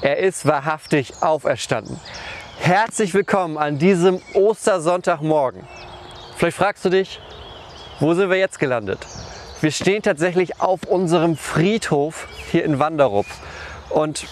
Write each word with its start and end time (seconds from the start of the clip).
Er 0.00 0.18
ist 0.18 0.46
wahrhaftig 0.46 1.12
auferstanden. 1.22 1.98
Herzlich 2.60 3.14
willkommen 3.14 3.58
an 3.58 3.78
diesem 3.78 4.20
Ostersonntagmorgen. 4.32 5.66
Vielleicht 6.36 6.56
fragst 6.56 6.84
du 6.84 6.88
dich, 6.88 7.20
wo 7.98 8.14
sind 8.14 8.30
wir 8.30 8.36
jetzt 8.36 8.60
gelandet? 8.60 9.00
Wir 9.60 9.72
stehen 9.72 10.02
tatsächlich 10.02 10.60
auf 10.60 10.84
unserem 10.84 11.36
Friedhof 11.36 12.28
hier 12.52 12.64
in 12.64 12.78
Wanderup. 12.78 13.26
Und 13.90 14.28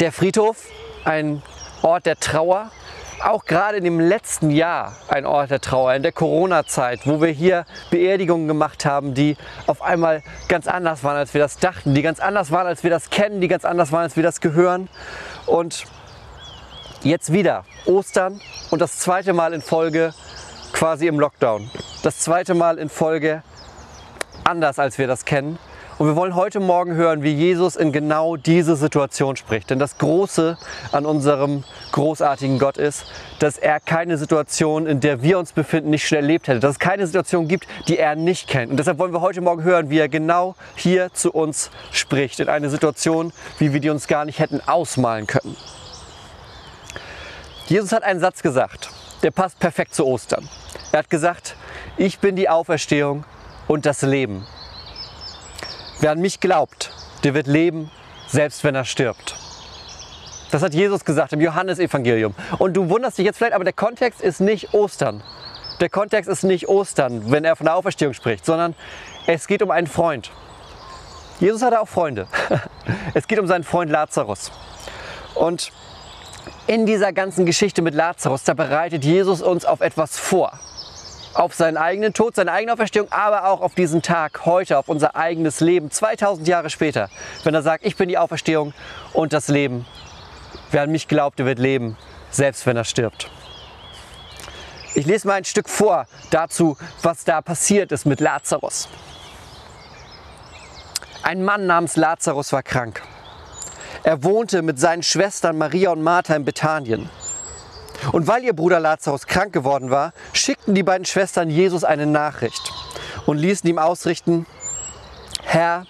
der 0.00 0.12
Friedhof, 0.12 0.64
ein 1.04 1.42
Ort 1.82 2.06
der 2.06 2.18
Trauer, 2.18 2.70
auch 3.22 3.44
gerade 3.44 3.78
in 3.78 3.84
dem 3.84 4.00
letzten 4.00 4.50
Jahr 4.50 4.96
ein 5.08 5.26
Ort 5.26 5.50
der 5.50 5.60
Trauer, 5.60 5.94
in 5.94 6.02
der 6.02 6.12
Corona-Zeit, 6.12 7.06
wo 7.06 7.20
wir 7.20 7.28
hier 7.28 7.64
Beerdigungen 7.90 8.48
gemacht 8.48 8.84
haben, 8.84 9.14
die 9.14 9.36
auf 9.66 9.82
einmal 9.82 10.22
ganz 10.48 10.66
anders 10.66 11.04
waren, 11.04 11.16
als 11.16 11.34
wir 11.34 11.40
das 11.40 11.58
dachten, 11.58 11.94
die 11.94 12.02
ganz 12.02 12.20
anders 12.20 12.50
waren, 12.50 12.66
als 12.66 12.82
wir 12.82 12.90
das 12.90 13.10
kennen, 13.10 13.40
die 13.40 13.48
ganz 13.48 13.64
anders 13.64 13.92
waren, 13.92 14.02
als 14.02 14.16
wir 14.16 14.22
das 14.22 14.40
gehören. 14.40 14.88
Und 15.46 15.84
jetzt 17.02 17.32
wieder 17.32 17.64
Ostern 17.86 18.40
und 18.70 18.80
das 18.80 18.98
zweite 18.98 19.32
Mal 19.32 19.52
in 19.52 19.62
Folge 19.62 20.12
quasi 20.72 21.06
im 21.06 21.18
Lockdown. 21.18 21.70
Das 22.02 22.20
zweite 22.20 22.54
Mal 22.54 22.78
in 22.78 22.88
Folge 22.88 23.42
anders, 24.44 24.78
als 24.78 24.98
wir 24.98 25.06
das 25.06 25.24
kennen. 25.24 25.58
Und 26.00 26.06
wir 26.06 26.16
wollen 26.16 26.34
heute 26.34 26.60
Morgen 26.60 26.94
hören, 26.94 27.22
wie 27.22 27.34
Jesus 27.34 27.76
in 27.76 27.92
genau 27.92 28.36
diese 28.36 28.74
Situation 28.74 29.36
spricht. 29.36 29.68
Denn 29.68 29.78
das 29.78 29.98
Große 29.98 30.56
an 30.92 31.04
unserem 31.04 31.62
großartigen 31.92 32.58
Gott 32.58 32.78
ist, 32.78 33.04
dass 33.38 33.58
er 33.58 33.80
keine 33.80 34.16
Situation, 34.16 34.86
in 34.86 35.00
der 35.00 35.22
wir 35.22 35.38
uns 35.38 35.52
befinden, 35.52 35.90
nicht 35.90 36.08
schon 36.08 36.16
erlebt 36.16 36.48
hätte. 36.48 36.58
Dass 36.58 36.70
es 36.70 36.78
keine 36.78 37.06
Situation 37.06 37.48
gibt, 37.48 37.66
die 37.86 37.98
er 37.98 38.16
nicht 38.16 38.48
kennt. 38.48 38.70
Und 38.70 38.78
deshalb 38.78 38.96
wollen 38.96 39.12
wir 39.12 39.20
heute 39.20 39.42
Morgen 39.42 39.62
hören, 39.62 39.90
wie 39.90 39.98
er 39.98 40.08
genau 40.08 40.54
hier 40.74 41.12
zu 41.12 41.32
uns 41.32 41.70
spricht. 41.92 42.40
In 42.40 42.48
eine 42.48 42.70
Situation, 42.70 43.30
wie 43.58 43.74
wir 43.74 43.80
die 43.80 43.90
uns 43.90 44.06
gar 44.06 44.24
nicht 44.24 44.38
hätten 44.38 44.62
ausmalen 44.66 45.26
können. 45.26 45.54
Jesus 47.66 47.92
hat 47.92 48.04
einen 48.04 48.20
Satz 48.20 48.40
gesagt, 48.40 48.88
der 49.22 49.32
passt 49.32 49.60
perfekt 49.60 49.94
zu 49.94 50.06
Ostern. 50.06 50.48
Er 50.92 51.00
hat 51.00 51.10
gesagt, 51.10 51.56
ich 51.98 52.20
bin 52.20 52.36
die 52.36 52.48
Auferstehung 52.48 53.24
und 53.68 53.84
das 53.84 54.00
Leben. 54.00 54.46
Wer 56.00 56.12
an 56.12 56.20
mich 56.20 56.40
glaubt, 56.40 56.90
der 57.24 57.34
wird 57.34 57.46
leben, 57.46 57.90
selbst 58.26 58.64
wenn 58.64 58.74
er 58.74 58.86
stirbt. 58.86 59.34
Das 60.50 60.62
hat 60.62 60.72
Jesus 60.72 61.04
gesagt 61.04 61.34
im 61.34 61.42
Johannesevangelium. 61.42 62.34
Und 62.58 62.72
du 62.72 62.88
wunderst 62.88 63.18
dich 63.18 63.26
jetzt 63.26 63.36
vielleicht, 63.36 63.52
aber 63.52 63.64
der 63.64 63.74
Kontext 63.74 64.22
ist 64.22 64.40
nicht 64.40 64.72
Ostern. 64.72 65.22
Der 65.78 65.90
Kontext 65.90 66.30
ist 66.30 66.42
nicht 66.42 66.68
Ostern, 66.68 67.30
wenn 67.30 67.44
er 67.44 67.54
von 67.54 67.66
der 67.66 67.76
Auferstehung 67.76 68.14
spricht, 68.14 68.46
sondern 68.46 68.74
es 69.26 69.46
geht 69.46 69.60
um 69.60 69.70
einen 69.70 69.86
Freund. 69.86 70.30
Jesus 71.38 71.60
hatte 71.60 71.78
auch 71.78 71.88
Freunde. 71.88 72.26
Es 73.14 73.28
geht 73.28 73.38
um 73.38 73.46
seinen 73.46 73.64
Freund 73.64 73.90
Lazarus. 73.90 74.50
Und 75.34 75.70
in 76.66 76.86
dieser 76.86 77.12
ganzen 77.12 77.44
Geschichte 77.44 77.82
mit 77.82 77.94
Lazarus, 77.94 78.42
da 78.44 78.54
bereitet 78.54 79.04
Jesus 79.04 79.42
uns 79.42 79.66
auf 79.66 79.80
etwas 79.80 80.18
vor 80.18 80.58
auf 81.34 81.54
seinen 81.54 81.76
eigenen 81.76 82.12
Tod, 82.12 82.34
seine 82.34 82.52
eigene 82.52 82.72
Auferstehung, 82.72 83.10
aber 83.10 83.46
auch 83.46 83.60
auf 83.60 83.74
diesen 83.74 84.02
Tag 84.02 84.44
heute, 84.44 84.78
auf 84.78 84.88
unser 84.88 85.16
eigenes 85.16 85.60
Leben, 85.60 85.90
2000 85.90 86.46
Jahre 86.48 86.70
später, 86.70 87.08
wenn 87.44 87.54
er 87.54 87.62
sagt, 87.62 87.84
ich 87.84 87.96
bin 87.96 88.08
die 88.08 88.18
Auferstehung 88.18 88.72
und 89.12 89.32
das 89.32 89.48
Leben. 89.48 89.86
Wer 90.70 90.82
an 90.82 90.90
mich 90.90 91.08
glaubt, 91.08 91.38
der 91.38 91.46
wird 91.46 91.58
leben, 91.58 91.96
selbst 92.30 92.66
wenn 92.66 92.76
er 92.76 92.84
stirbt. 92.84 93.30
Ich 94.94 95.06
lese 95.06 95.28
mal 95.28 95.34
ein 95.34 95.44
Stück 95.44 95.68
vor 95.68 96.06
dazu, 96.30 96.76
was 97.02 97.24
da 97.24 97.40
passiert 97.42 97.92
ist 97.92 98.06
mit 98.06 98.20
Lazarus. 98.20 98.88
Ein 101.22 101.44
Mann 101.44 101.66
namens 101.66 101.96
Lazarus 101.96 102.52
war 102.52 102.62
krank. 102.62 103.02
Er 104.02 104.24
wohnte 104.24 104.62
mit 104.62 104.80
seinen 104.80 105.02
Schwestern 105.02 105.58
Maria 105.58 105.90
und 105.90 106.02
Martha 106.02 106.34
in 106.34 106.44
Bethanien. 106.44 107.10
Und 108.12 108.26
weil 108.26 108.44
ihr 108.44 108.54
Bruder 108.54 108.80
Lazarus 108.80 109.26
krank 109.26 109.52
geworden 109.52 109.90
war, 109.90 110.12
schickten 110.32 110.74
die 110.74 110.82
beiden 110.82 111.04
Schwestern 111.04 111.50
Jesus 111.50 111.84
eine 111.84 112.06
Nachricht 112.06 112.72
und 113.26 113.38
ließen 113.38 113.68
ihm 113.68 113.78
ausrichten, 113.78 114.46
Herr, 115.42 115.84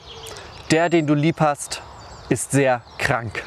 der, 0.70 0.88
den 0.88 1.06
du 1.06 1.14
lieb 1.14 1.40
hast, 1.40 1.82
ist 2.28 2.50
sehr 2.52 2.82
krank. 2.98 3.42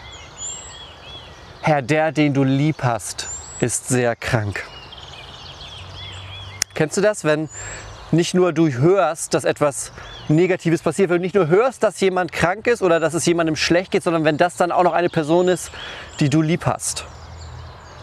Herr, 1.61 1.81
der, 1.81 2.11
den 2.11 2.33
du 2.33 2.43
lieb 2.43 2.83
hast, 2.83 3.29
ist 3.59 3.87
sehr 3.87 4.15
krank. 4.15 4.63
Kennst 6.73 6.97
du 6.97 7.01
das, 7.01 7.23
wenn 7.23 7.49
nicht 8.11 8.33
nur 8.33 8.53
du 8.53 8.71
hörst, 8.71 9.33
dass 9.33 9.43
etwas 9.43 9.91
Negatives 10.27 10.81
passiert, 10.81 11.09
wenn 11.09 11.17
du 11.17 11.21
nicht 11.21 11.35
nur 11.35 11.47
hörst, 11.47 11.83
dass 11.83 11.99
jemand 11.99 12.31
krank 12.31 12.67
ist 12.67 12.81
oder 12.81 12.99
dass 12.99 13.13
es 13.13 13.25
jemandem 13.25 13.55
schlecht 13.55 13.91
geht, 13.91 14.03
sondern 14.03 14.23
wenn 14.23 14.37
das 14.37 14.55
dann 14.55 14.71
auch 14.71 14.83
noch 14.83 14.93
eine 14.93 15.09
Person 15.09 15.47
ist, 15.47 15.71
die 16.19 16.29
du 16.29 16.41
lieb 16.41 16.65
hast? 16.65 17.05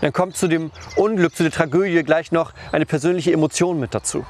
Dann 0.00 0.12
kommt 0.12 0.36
zu 0.36 0.48
dem 0.48 0.70
Unglück, 0.96 1.36
zu 1.36 1.42
der 1.42 1.52
Tragödie 1.52 2.02
gleich 2.02 2.32
noch 2.32 2.52
eine 2.72 2.86
persönliche 2.86 3.32
Emotion 3.32 3.78
mit 3.78 3.94
dazu. 3.94 4.24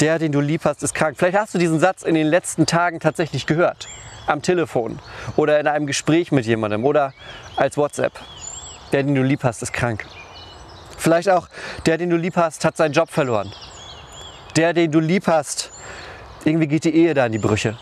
Der, 0.00 0.18
den 0.18 0.32
du 0.32 0.40
lieb 0.40 0.64
hast, 0.64 0.82
ist 0.82 0.94
krank. 0.94 1.16
Vielleicht 1.18 1.36
hast 1.36 1.54
du 1.54 1.58
diesen 1.58 1.78
Satz 1.78 2.02
in 2.02 2.14
den 2.14 2.26
letzten 2.26 2.64
Tagen 2.64 3.00
tatsächlich 3.00 3.46
gehört. 3.46 3.86
Am 4.26 4.40
Telefon 4.40 4.98
oder 5.36 5.60
in 5.60 5.66
einem 5.66 5.86
Gespräch 5.86 6.32
mit 6.32 6.46
jemandem 6.46 6.84
oder 6.84 7.12
als 7.56 7.76
WhatsApp. 7.76 8.12
Der, 8.92 9.02
den 9.02 9.14
du 9.14 9.22
lieb 9.22 9.44
hast, 9.44 9.62
ist 9.62 9.72
krank. 9.72 10.06
Vielleicht 10.96 11.28
auch 11.28 11.48
der, 11.86 11.98
den 11.98 12.10
du 12.10 12.16
lieb 12.16 12.36
hast, 12.36 12.64
hat 12.64 12.76
seinen 12.76 12.92
Job 12.92 13.10
verloren. 13.10 13.52
Der, 14.56 14.72
den 14.72 14.90
du 14.90 15.00
lieb 15.00 15.26
hast, 15.26 15.70
irgendwie 16.44 16.66
geht 16.66 16.84
die 16.84 16.94
Ehe 16.94 17.12
da 17.12 17.26
in 17.26 17.32
die 17.32 17.38
Brüche. 17.38 17.76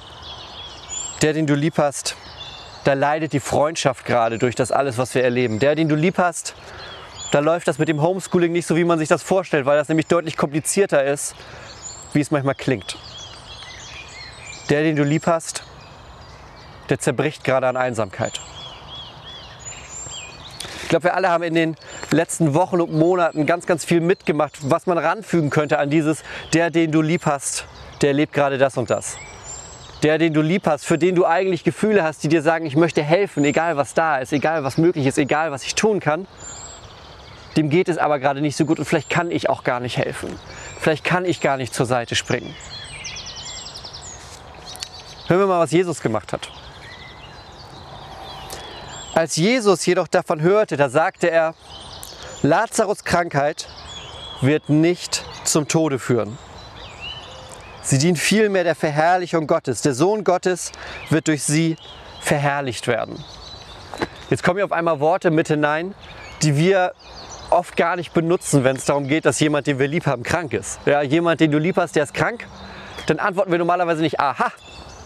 Der, 1.23 1.33
den 1.33 1.47
du 1.47 1.55
lieb 1.55 1.79
hast, 1.79 2.17
da 2.85 2.93
leidet 2.95 3.33
die 3.33 3.41
Freundschaft 3.41 4.05
gerade 4.05 4.39
durch 4.39 4.55
das 4.55 4.73
alles, 4.73 4.99
was 4.99 5.15
wir 5.15 5.25
erleben. 5.25 5.59
Der, 5.59 5.75
den 5.75 5.89
du 5.89 5.95
lieb 5.95 6.19
hast, 6.19 6.55
da 7.31 7.41
läuft 7.41 7.69
das 7.69 7.79
mit 7.79 7.89
dem 7.89 8.01
Homeschooling 8.01 8.53
nicht 8.53 8.67
so, 8.67 8.77
wie 8.77 8.85
man 8.85 8.99
sich 8.99 9.09
das 9.09 9.23
vorstellt, 9.23 9.67
weil 9.67 9.77
das 9.77 9.89
nämlich 9.89 10.07
deutlich 10.07 10.37
komplizierter 10.37 11.05
ist, 11.05 11.35
wie 12.13 12.21
es 12.21 12.31
manchmal 12.31 12.55
klingt. 12.55 12.97
Der, 14.71 14.83
den 14.83 14.97
du 14.97 15.05
lieb 15.05 15.27
hast, 15.27 15.63
der 16.89 16.99
zerbricht 16.99 17.45
gerade 17.45 17.67
an 17.67 17.77
Einsamkeit. 17.77 18.41
Ich 20.83 20.89
glaube, 20.89 21.05
wir 21.05 21.15
alle 21.15 21.29
haben 21.29 21.43
in 21.43 21.55
den 21.55 21.77
letzten 22.11 22.55
Wochen 22.55 22.81
und 22.81 22.93
Monaten 22.93 23.45
ganz, 23.45 23.67
ganz 23.67 23.85
viel 23.85 24.01
mitgemacht, 24.01 24.55
was 24.63 24.87
man 24.87 24.97
ranfügen 24.97 25.51
könnte 25.51 25.79
an 25.79 25.91
dieses, 25.91 26.23
der, 26.55 26.71
den 26.71 26.93
du 26.93 27.03
lieb 27.03 27.27
hast, 27.27 27.67
der 28.01 28.15
lebt 28.15 28.33
gerade 28.33 28.57
das 28.57 28.79
und 28.79 28.89
das 28.89 29.19
der, 30.03 30.19
den 30.19 30.33
du 30.33 30.41
lieb 30.41 30.67
hast, 30.67 30.85
für 30.85 30.99
den 30.99 31.15
du 31.15 31.27
eigentlich 31.27 31.65
Gefühle 31.65 32.05
hast, 32.05 32.23
die 32.23 32.29
dir 32.29 32.43
sagen, 32.43 32.67
ich 32.67 32.77
möchte 32.77 33.03
helfen, 33.03 33.45
egal 33.45 33.77
was 33.77 33.95
da 33.95 34.19
ist, 34.19 34.33
egal 34.33 34.63
was 34.63 34.79
möglich 34.79 35.07
ist, 35.07 35.19
egal 35.19 35.51
was 35.51 35.65
ich 35.65 35.75
tun 35.75 36.01
kann, 36.01 36.27
dem 37.57 37.71
geht 37.71 37.89
es 37.89 37.99
aber 37.99 38.21
gerade 38.21 38.41
nicht 38.41 38.57
so 38.57 38.65
gut 38.65 38.79
und 38.79 38.85
vielleicht 38.85 39.11
kann 39.11 39.31
ich 39.31 39.49
auch 39.49 39.65
gar 39.65 39.81
nicht 39.81 39.97
helfen. 39.97 40.31
Vielleicht 40.79 41.03
kann 41.03 41.25
ich 41.25 41.41
gar 41.41 41.57
nicht 41.57 41.75
zur 41.75 41.87
Seite 41.87 42.15
springen. 42.15 42.55
Hören 45.27 45.41
wir 45.41 45.47
mal, 45.47 45.59
was 45.59 45.73
Jesus 45.73 46.01
gemacht 46.01 46.33
hat. 46.33 46.49
Als 49.15 49.35
Jesus 49.35 49.85
jedoch 49.85 50.07
davon 50.07 50.41
hörte, 50.41 50.77
da 50.77 50.89
sagte 50.89 51.29
er, 51.29 51.55
Lazarus 52.43 53.03
Krankheit 53.03 53.69
wird 54.41 54.69
nicht 54.69 55.25
zum 55.43 55.67
Tode 55.67 55.99
führen 55.99 56.39
Sie 57.89 57.97
dient 57.97 58.19
vielmehr 58.19 58.65
der 58.65 58.75
Verherrlichung 58.75 59.47
Gottes. 59.47 59.81
Der 59.81 59.95
Sohn 59.95 60.23
Gottes 60.23 60.73
wird 61.09 61.27
durch 61.27 61.43
sie 61.43 61.79
verherrlicht 62.21 62.87
werden. 62.87 63.25
Jetzt 64.29 64.43
kommen 64.43 64.59
hier 64.59 64.67
auf 64.67 64.73
einmal 64.73 65.01
Worte 65.01 65.31
mit 65.31 65.49
hinein, 65.49 65.95
die 66.43 66.55
wir 66.59 66.93
oft 67.49 67.79
gar 67.79 67.97
nicht 67.97 68.13
benutzen, 68.13 68.63
wenn 68.63 68.77
es 68.77 68.85
darum 68.85 69.09
geht, 69.09 69.25
dass 69.25 69.41
jemand, 69.41 69.69
den 69.69 69.79
wir 69.79 69.89
lieb 69.89 70.05
haben, 70.05 70.23
krank 70.23 70.53
ist. 70.53 70.81
Ja, 70.85 71.01
jemand, 71.01 71.41
den 71.41 71.51
du 71.51 71.57
lieb 71.57 71.79
hast, 71.79 71.97
der 71.97 72.03
ist 72.03 72.13
krank, 72.13 72.47
dann 73.07 73.19
antworten 73.21 73.53
wir 73.53 73.59
normalerweise 73.59 74.03
nicht, 74.03 74.21
aha, 74.21 74.53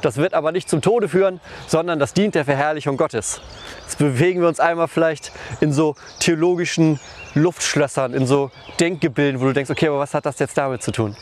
das 0.00 0.16
wird 0.16 0.34
aber 0.34 0.50
nicht 0.50 0.68
zum 0.68 0.82
Tode 0.82 1.08
führen, 1.08 1.40
sondern 1.68 2.00
das 2.00 2.14
dient 2.14 2.34
der 2.34 2.44
Verherrlichung 2.44 2.96
Gottes. 2.96 3.40
Jetzt 3.84 3.98
bewegen 3.98 4.40
wir 4.40 4.48
uns 4.48 4.58
einmal 4.58 4.88
vielleicht 4.88 5.30
in 5.60 5.72
so 5.72 5.94
theologischen 6.18 6.98
Luftschlössern, 7.34 8.12
in 8.12 8.26
so 8.26 8.50
Denkgebilden, 8.80 9.40
wo 9.40 9.44
du 9.44 9.52
denkst, 9.52 9.70
okay, 9.70 9.86
aber 9.86 10.00
was 10.00 10.14
hat 10.14 10.26
das 10.26 10.40
jetzt 10.40 10.58
damit 10.58 10.82
zu 10.82 10.90
tun? 10.90 11.14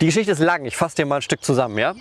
Die 0.00 0.06
Geschichte 0.06 0.32
ist 0.32 0.40
lang, 0.40 0.64
ich 0.64 0.76
fasse 0.76 0.96
dir 0.96 1.06
mal 1.06 1.16
ein 1.16 1.22
Stück 1.22 1.42
zusammen. 1.42 1.78
Ja? 1.78 1.94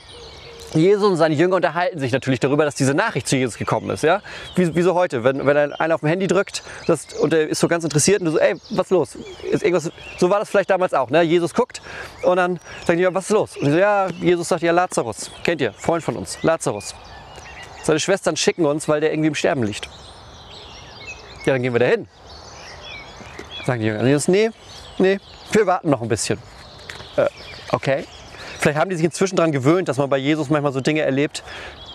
Jesus 0.73 1.03
und 1.03 1.15
seine 1.15 1.35
Jünger 1.35 1.55
unterhalten 1.55 1.99
sich 1.99 2.11
natürlich 2.11 2.41
darüber, 2.41 2.65
dass 2.65 2.75
diese 2.75 2.93
Nachricht 2.93 3.27
zu 3.27 3.37
Jesus 3.37 3.57
gekommen 3.57 3.89
ist. 3.89 4.03
Ja? 4.03 4.21
Wie, 4.55 4.75
wie 4.75 4.81
so 4.81 4.93
heute, 4.93 5.23
wenn, 5.23 5.45
wenn 5.45 5.73
einer 5.73 5.95
auf 5.95 6.01
dem 6.01 6.09
Handy 6.09 6.27
drückt 6.27 6.63
das, 6.87 7.13
und 7.13 7.31
der 7.31 7.47
ist 7.47 7.59
so 7.59 7.67
ganz 7.67 7.85
interessiert 7.85 8.19
und 8.19 8.25
du 8.25 8.31
so, 8.33 8.39
ey, 8.39 8.55
was 8.71 8.87
ist 8.87 8.91
los? 8.91 9.17
Ist 9.49 9.63
irgendwas, 9.63 9.91
so 10.17 10.29
war 10.29 10.39
das 10.39 10.49
vielleicht 10.49 10.69
damals 10.69 10.93
auch. 10.93 11.09
Ne? 11.09 11.21
Jesus 11.21 11.53
guckt 11.53 11.81
und 12.23 12.35
dann 12.35 12.59
die, 12.87 12.93
ja, 12.95 13.13
was 13.13 13.25
ist 13.25 13.31
los? 13.31 13.55
Und 13.55 13.67
die 13.67 13.71
so, 13.71 13.77
ja, 13.77 14.07
Jesus 14.19 14.49
sagt, 14.49 14.61
ja, 14.61 14.73
Lazarus, 14.73 15.31
kennt 15.43 15.61
ihr, 15.61 15.71
Freund 15.73 16.03
von 16.03 16.17
uns, 16.17 16.39
Lazarus. 16.41 16.93
Seine 17.83 17.99
Schwestern 17.99 18.35
schicken 18.35 18.65
uns, 18.65 18.89
weil 18.89 18.99
der 18.99 19.13
irgendwie 19.13 19.27
im 19.27 19.35
Sterben 19.35 19.63
liegt. 19.63 19.87
Ja, 21.45 21.53
dann 21.53 21.61
gehen 21.61 21.73
wir 21.73 21.79
da 21.79 21.85
hin. 21.85 22.07
Sagen 23.65 23.79
die 23.79 23.87
Jünger. 23.87 24.03
Jesus, 24.03 24.27
nee, 24.27 24.49
nee, 24.97 25.19
wir 25.51 25.65
warten 25.67 25.89
noch 25.89 26.01
ein 26.01 26.07
bisschen. 26.07 26.39
Äh, 27.15 27.27
okay. 27.71 28.05
Vielleicht 28.59 28.79
haben 28.79 28.89
die 28.89 28.95
sich 28.95 29.05
inzwischen 29.05 29.35
daran 29.35 29.51
gewöhnt, 29.51 29.87
dass 29.87 29.97
man 29.97 30.09
bei 30.09 30.17
Jesus 30.17 30.49
manchmal 30.49 30.71
so 30.71 30.81
Dinge 30.81 31.01
erlebt, 31.01 31.43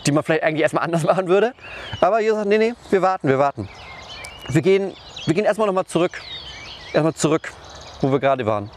die 0.06 0.12
man 0.12 0.22
vielleicht 0.22 0.42
eigentlich 0.42 0.62
erstmal 0.62 0.84
anders 0.84 1.02
machen 1.02 1.28
würde. 1.28 1.52
Aber 2.00 2.20
Jesus 2.20 2.38
sagt, 2.38 2.48
nee, 2.48 2.58
nee, 2.58 2.74
wir 2.90 3.02
warten, 3.02 3.28
wir 3.28 3.38
warten. 3.38 3.68
Wir 4.48 4.62
gehen, 4.62 4.92
wir 5.26 5.34
gehen 5.34 5.44
erstmal 5.44 5.66
nochmal 5.66 5.86
zurück. 5.86 6.20
Erstmal 6.92 7.14
zurück, 7.14 7.52
wo 8.00 8.10
wir 8.10 8.18
gerade 8.18 8.44
waren. 8.46 8.70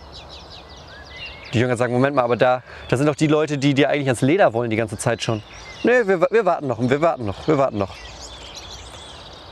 Die 1.54 1.60
Jünger 1.60 1.78
sagen, 1.78 1.94
Moment 1.94 2.16
mal, 2.16 2.24
aber 2.24 2.36
da, 2.36 2.64
da 2.90 2.98
sind 2.98 3.06
doch 3.06 3.16
die 3.16 3.28
Leute, 3.28 3.58
die 3.60 3.74
dir 3.74 3.90
eigentlich 3.90 4.08
ans 4.08 4.22
Leder 4.22 4.54
wollen 4.54 4.70
die 4.72 4.76
ganze 4.76 4.98
Zeit 4.98 5.22
schon. 5.22 5.44
Nee, 5.84 6.08
wir, 6.08 6.22
wir 6.22 6.46
warten 6.46 6.68
noch, 6.68 6.80
wir 6.80 7.02
warten 7.02 7.26
noch, 7.26 7.48
wir 7.48 7.58
warten 7.58 7.78
noch. 7.78 7.96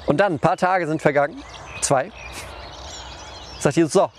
Und 0.07 0.17
dann, 0.19 0.33
ein 0.33 0.39
paar 0.39 0.57
Tage 0.57 0.87
sind 0.87 1.01
vergangen, 1.01 1.41
zwei. 1.81 2.11
Sagt 3.59 3.75
Jesus, 3.75 3.93
so, 3.93 4.09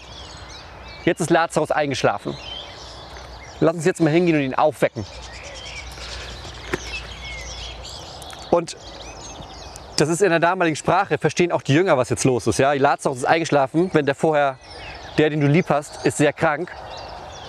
jetzt 1.05 1.21
ist 1.21 1.31
Lazarus 1.31 1.73
eingeschlafen. 1.73 2.37
Lass 3.63 3.77
uns 3.77 3.85
jetzt 3.85 4.01
mal 4.01 4.11
hingehen 4.11 4.35
und 4.35 4.43
ihn 4.43 4.55
aufwecken. 4.57 5.07
Und 8.51 8.77
das 9.99 10.09
ist 10.09 10.21
in 10.21 10.31
der 10.31 10.41
damaligen 10.41 10.75
Sprache, 10.75 11.17
verstehen 11.17 11.53
auch 11.53 11.63
die 11.63 11.73
Jünger, 11.73 11.97
was 11.97 12.09
jetzt 12.11 12.25
los 12.25 12.49
ist. 12.49 12.59
Ja? 12.59 12.73
Lazarus 12.73 13.19
ist 13.19 13.25
eingeschlafen, 13.25 13.89
wenn 13.93 14.05
der 14.05 14.17
vorher, 14.17 14.59
der, 15.17 15.31
den 15.31 15.41
du 15.41 15.47
lieb 15.47 15.67
hast, 15.69 16.05
ist 16.05 16.17
sehr 16.17 16.33
krank. 16.33 16.73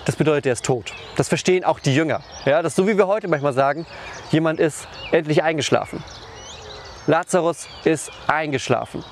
Das 0.04 0.14
bedeutet, 0.14 0.46
er 0.46 0.52
ist 0.52 0.64
tot. 0.64 0.92
Das 1.16 1.28
verstehen 1.28 1.64
auch 1.64 1.80
die 1.80 1.92
Jünger. 1.92 2.20
Ja? 2.44 2.62
Das 2.62 2.74
ist 2.74 2.76
so, 2.76 2.86
wie 2.86 2.96
wir 2.96 3.08
heute 3.08 3.26
manchmal 3.26 3.52
sagen, 3.52 3.84
jemand 4.30 4.60
ist 4.60 4.86
endlich 5.10 5.42
eingeschlafen. 5.42 6.00
Lazarus 7.08 7.66
ist 7.82 8.12
eingeschlafen. 8.28 9.04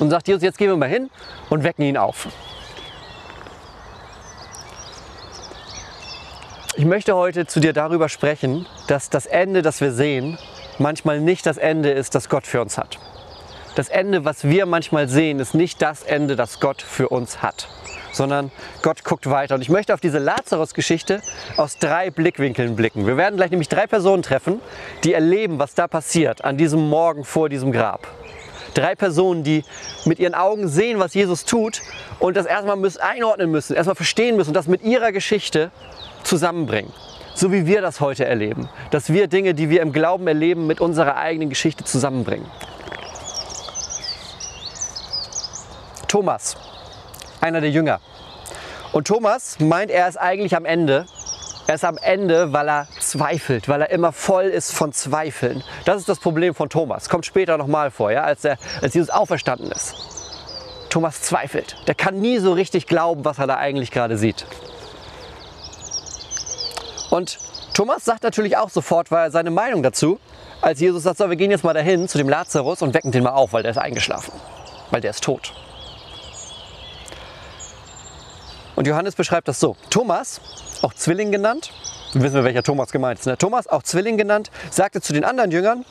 Und 0.00 0.10
sagt 0.10 0.26
Jesus, 0.26 0.42
jetzt 0.42 0.58
gehen 0.58 0.68
wir 0.68 0.76
mal 0.76 0.88
hin 0.88 1.10
und 1.48 1.62
wecken 1.62 1.82
ihn 1.82 1.96
auf. 1.96 2.26
Ich 6.78 6.84
möchte 6.84 7.16
heute 7.16 7.44
zu 7.44 7.58
dir 7.58 7.72
darüber 7.72 8.08
sprechen, 8.08 8.64
dass 8.86 9.10
das 9.10 9.26
Ende, 9.26 9.62
das 9.62 9.80
wir 9.80 9.90
sehen, 9.90 10.38
manchmal 10.78 11.20
nicht 11.20 11.44
das 11.44 11.56
Ende 11.56 11.90
ist, 11.90 12.14
das 12.14 12.28
Gott 12.28 12.46
für 12.46 12.60
uns 12.60 12.78
hat. 12.78 13.00
Das 13.74 13.88
Ende, 13.88 14.24
was 14.24 14.44
wir 14.44 14.64
manchmal 14.64 15.08
sehen, 15.08 15.40
ist 15.40 15.54
nicht 15.54 15.82
das 15.82 16.04
Ende, 16.04 16.36
das 16.36 16.60
Gott 16.60 16.80
für 16.80 17.08
uns 17.08 17.42
hat, 17.42 17.66
sondern 18.12 18.52
Gott 18.80 19.02
guckt 19.02 19.28
weiter. 19.28 19.56
Und 19.56 19.62
ich 19.62 19.70
möchte 19.70 19.92
auf 19.92 20.00
diese 20.00 20.20
Lazarus-Geschichte 20.20 21.20
aus 21.56 21.78
drei 21.78 22.12
Blickwinkeln 22.12 22.76
blicken. 22.76 23.08
Wir 23.08 23.16
werden 23.16 23.34
gleich 23.38 23.50
nämlich 23.50 23.68
drei 23.68 23.88
Personen 23.88 24.22
treffen, 24.22 24.60
die 25.02 25.14
erleben, 25.14 25.58
was 25.58 25.74
da 25.74 25.88
passiert 25.88 26.44
an 26.44 26.58
diesem 26.58 26.88
Morgen 26.88 27.24
vor 27.24 27.48
diesem 27.48 27.72
Grab. 27.72 28.06
Drei 28.74 28.94
Personen, 28.94 29.42
die 29.42 29.64
mit 30.04 30.20
ihren 30.20 30.34
Augen 30.34 30.68
sehen, 30.68 31.00
was 31.00 31.12
Jesus 31.12 31.44
tut 31.44 31.82
und 32.20 32.36
das 32.36 32.46
erstmal 32.46 32.78
einordnen 33.00 33.50
müssen, 33.50 33.74
erstmal 33.74 33.96
verstehen 33.96 34.36
müssen 34.36 34.50
und 34.50 34.54
das 34.54 34.68
mit 34.68 34.82
ihrer 34.82 35.10
Geschichte 35.10 35.72
zusammenbringen. 36.24 36.92
So 37.34 37.52
wie 37.52 37.66
wir 37.66 37.80
das 37.82 38.00
heute 38.00 38.24
erleben. 38.24 38.68
Dass 38.90 39.12
wir 39.12 39.28
Dinge, 39.28 39.54
die 39.54 39.70
wir 39.70 39.82
im 39.82 39.92
Glauben 39.92 40.26
erleben, 40.26 40.66
mit 40.66 40.80
unserer 40.80 41.16
eigenen 41.16 41.48
Geschichte 41.48 41.84
zusammenbringen. 41.84 42.46
Thomas, 46.08 46.56
einer 47.40 47.60
der 47.60 47.70
Jünger. 47.70 48.00
Und 48.92 49.06
Thomas 49.06 49.60
meint, 49.60 49.90
er 49.90 50.08
ist 50.08 50.16
eigentlich 50.16 50.56
am 50.56 50.64
Ende. 50.64 51.06
Er 51.66 51.74
ist 51.74 51.84
am 51.84 51.98
Ende, 51.98 52.54
weil 52.54 52.68
er 52.68 52.88
zweifelt, 52.98 53.68
weil 53.68 53.82
er 53.82 53.90
immer 53.90 54.10
voll 54.10 54.46
ist 54.46 54.72
von 54.72 54.92
Zweifeln. 54.92 55.62
Das 55.84 55.98
ist 55.98 56.08
das 56.08 56.18
Problem 56.18 56.54
von 56.54 56.70
Thomas. 56.70 57.10
Kommt 57.10 57.26
später 57.26 57.58
nochmal 57.58 57.90
vor, 57.90 58.10
ja, 58.10 58.22
als, 58.22 58.44
er, 58.44 58.56
als 58.80 58.94
Jesus 58.94 59.10
auferstanden 59.10 59.70
ist. 59.70 59.94
Thomas 60.88 61.20
zweifelt. 61.20 61.76
Der 61.86 61.94
kann 61.94 62.18
nie 62.18 62.38
so 62.38 62.52
richtig 62.54 62.86
glauben, 62.86 63.26
was 63.26 63.38
er 63.38 63.46
da 63.46 63.58
eigentlich 63.58 63.90
gerade 63.90 64.16
sieht. 64.16 64.46
Und 67.10 67.38
Thomas 67.74 68.04
sagt 68.04 68.22
natürlich 68.22 68.56
auch 68.56 68.70
sofort 68.70 69.10
weil 69.10 69.26
er 69.26 69.30
seine 69.30 69.50
Meinung 69.50 69.82
dazu, 69.82 70.18
als 70.60 70.80
Jesus 70.80 71.04
sagt, 71.04 71.18
so, 71.18 71.28
wir 71.28 71.36
gehen 71.36 71.50
jetzt 71.50 71.64
mal 71.64 71.74
dahin 71.74 72.08
zu 72.08 72.18
dem 72.18 72.28
Lazarus 72.28 72.82
und 72.82 72.94
wecken 72.94 73.12
den 73.12 73.22
mal 73.22 73.30
auf, 73.30 73.52
weil 73.52 73.62
der 73.62 73.70
ist 73.70 73.78
eingeschlafen, 73.78 74.32
weil 74.90 75.00
der 75.00 75.10
ist 75.10 75.22
tot. 75.22 75.52
Und 78.74 78.86
Johannes 78.86 79.14
beschreibt 79.14 79.48
das 79.48 79.58
so. 79.58 79.76
Thomas, 79.90 80.40
auch 80.82 80.94
Zwilling 80.94 81.32
genannt, 81.32 81.72
wissen 82.14 82.34
wir, 82.34 82.44
welcher 82.44 82.62
Thomas 82.62 82.92
gemeint 82.92 83.20
ist. 83.20 83.26
Ne? 83.26 83.36
Thomas, 83.36 83.66
auch 83.66 83.82
Zwilling 83.82 84.16
genannt, 84.16 84.50
sagte 84.70 85.00
zu 85.00 85.12
den 85.12 85.24
anderen 85.24 85.50
Jüngern, 85.50 85.84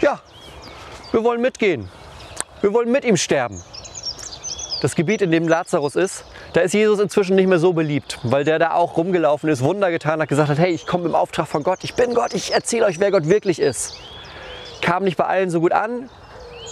ja, 0.00 0.20
wir 1.12 1.24
wollen 1.24 1.40
mitgehen. 1.40 1.88
Wir 2.60 2.72
wollen 2.72 2.90
mit 2.90 3.04
ihm 3.04 3.16
sterben. 3.16 3.62
Das 4.86 4.94
Gebiet, 4.94 5.20
in 5.20 5.32
dem 5.32 5.48
Lazarus 5.48 5.96
ist, 5.96 6.24
da 6.52 6.60
ist 6.60 6.72
Jesus 6.72 7.00
inzwischen 7.00 7.34
nicht 7.34 7.48
mehr 7.48 7.58
so 7.58 7.72
beliebt, 7.72 8.20
weil 8.22 8.44
der 8.44 8.60
da 8.60 8.74
auch 8.74 8.96
rumgelaufen 8.96 9.50
ist, 9.50 9.60
Wunder 9.60 9.90
getan 9.90 10.20
hat, 10.20 10.28
gesagt 10.28 10.48
hat, 10.48 10.60
hey, 10.60 10.70
ich 10.70 10.86
komme 10.86 11.06
im 11.06 11.16
Auftrag 11.16 11.48
von 11.48 11.64
Gott, 11.64 11.82
ich 11.82 11.94
bin 11.94 12.14
Gott, 12.14 12.34
ich 12.34 12.54
erzähle 12.54 12.86
euch, 12.86 13.00
wer 13.00 13.10
Gott 13.10 13.28
wirklich 13.28 13.58
ist. 13.58 13.96
Kam 14.82 15.02
nicht 15.02 15.16
bei 15.16 15.24
allen 15.24 15.50
so 15.50 15.58
gut 15.58 15.72
an. 15.72 16.08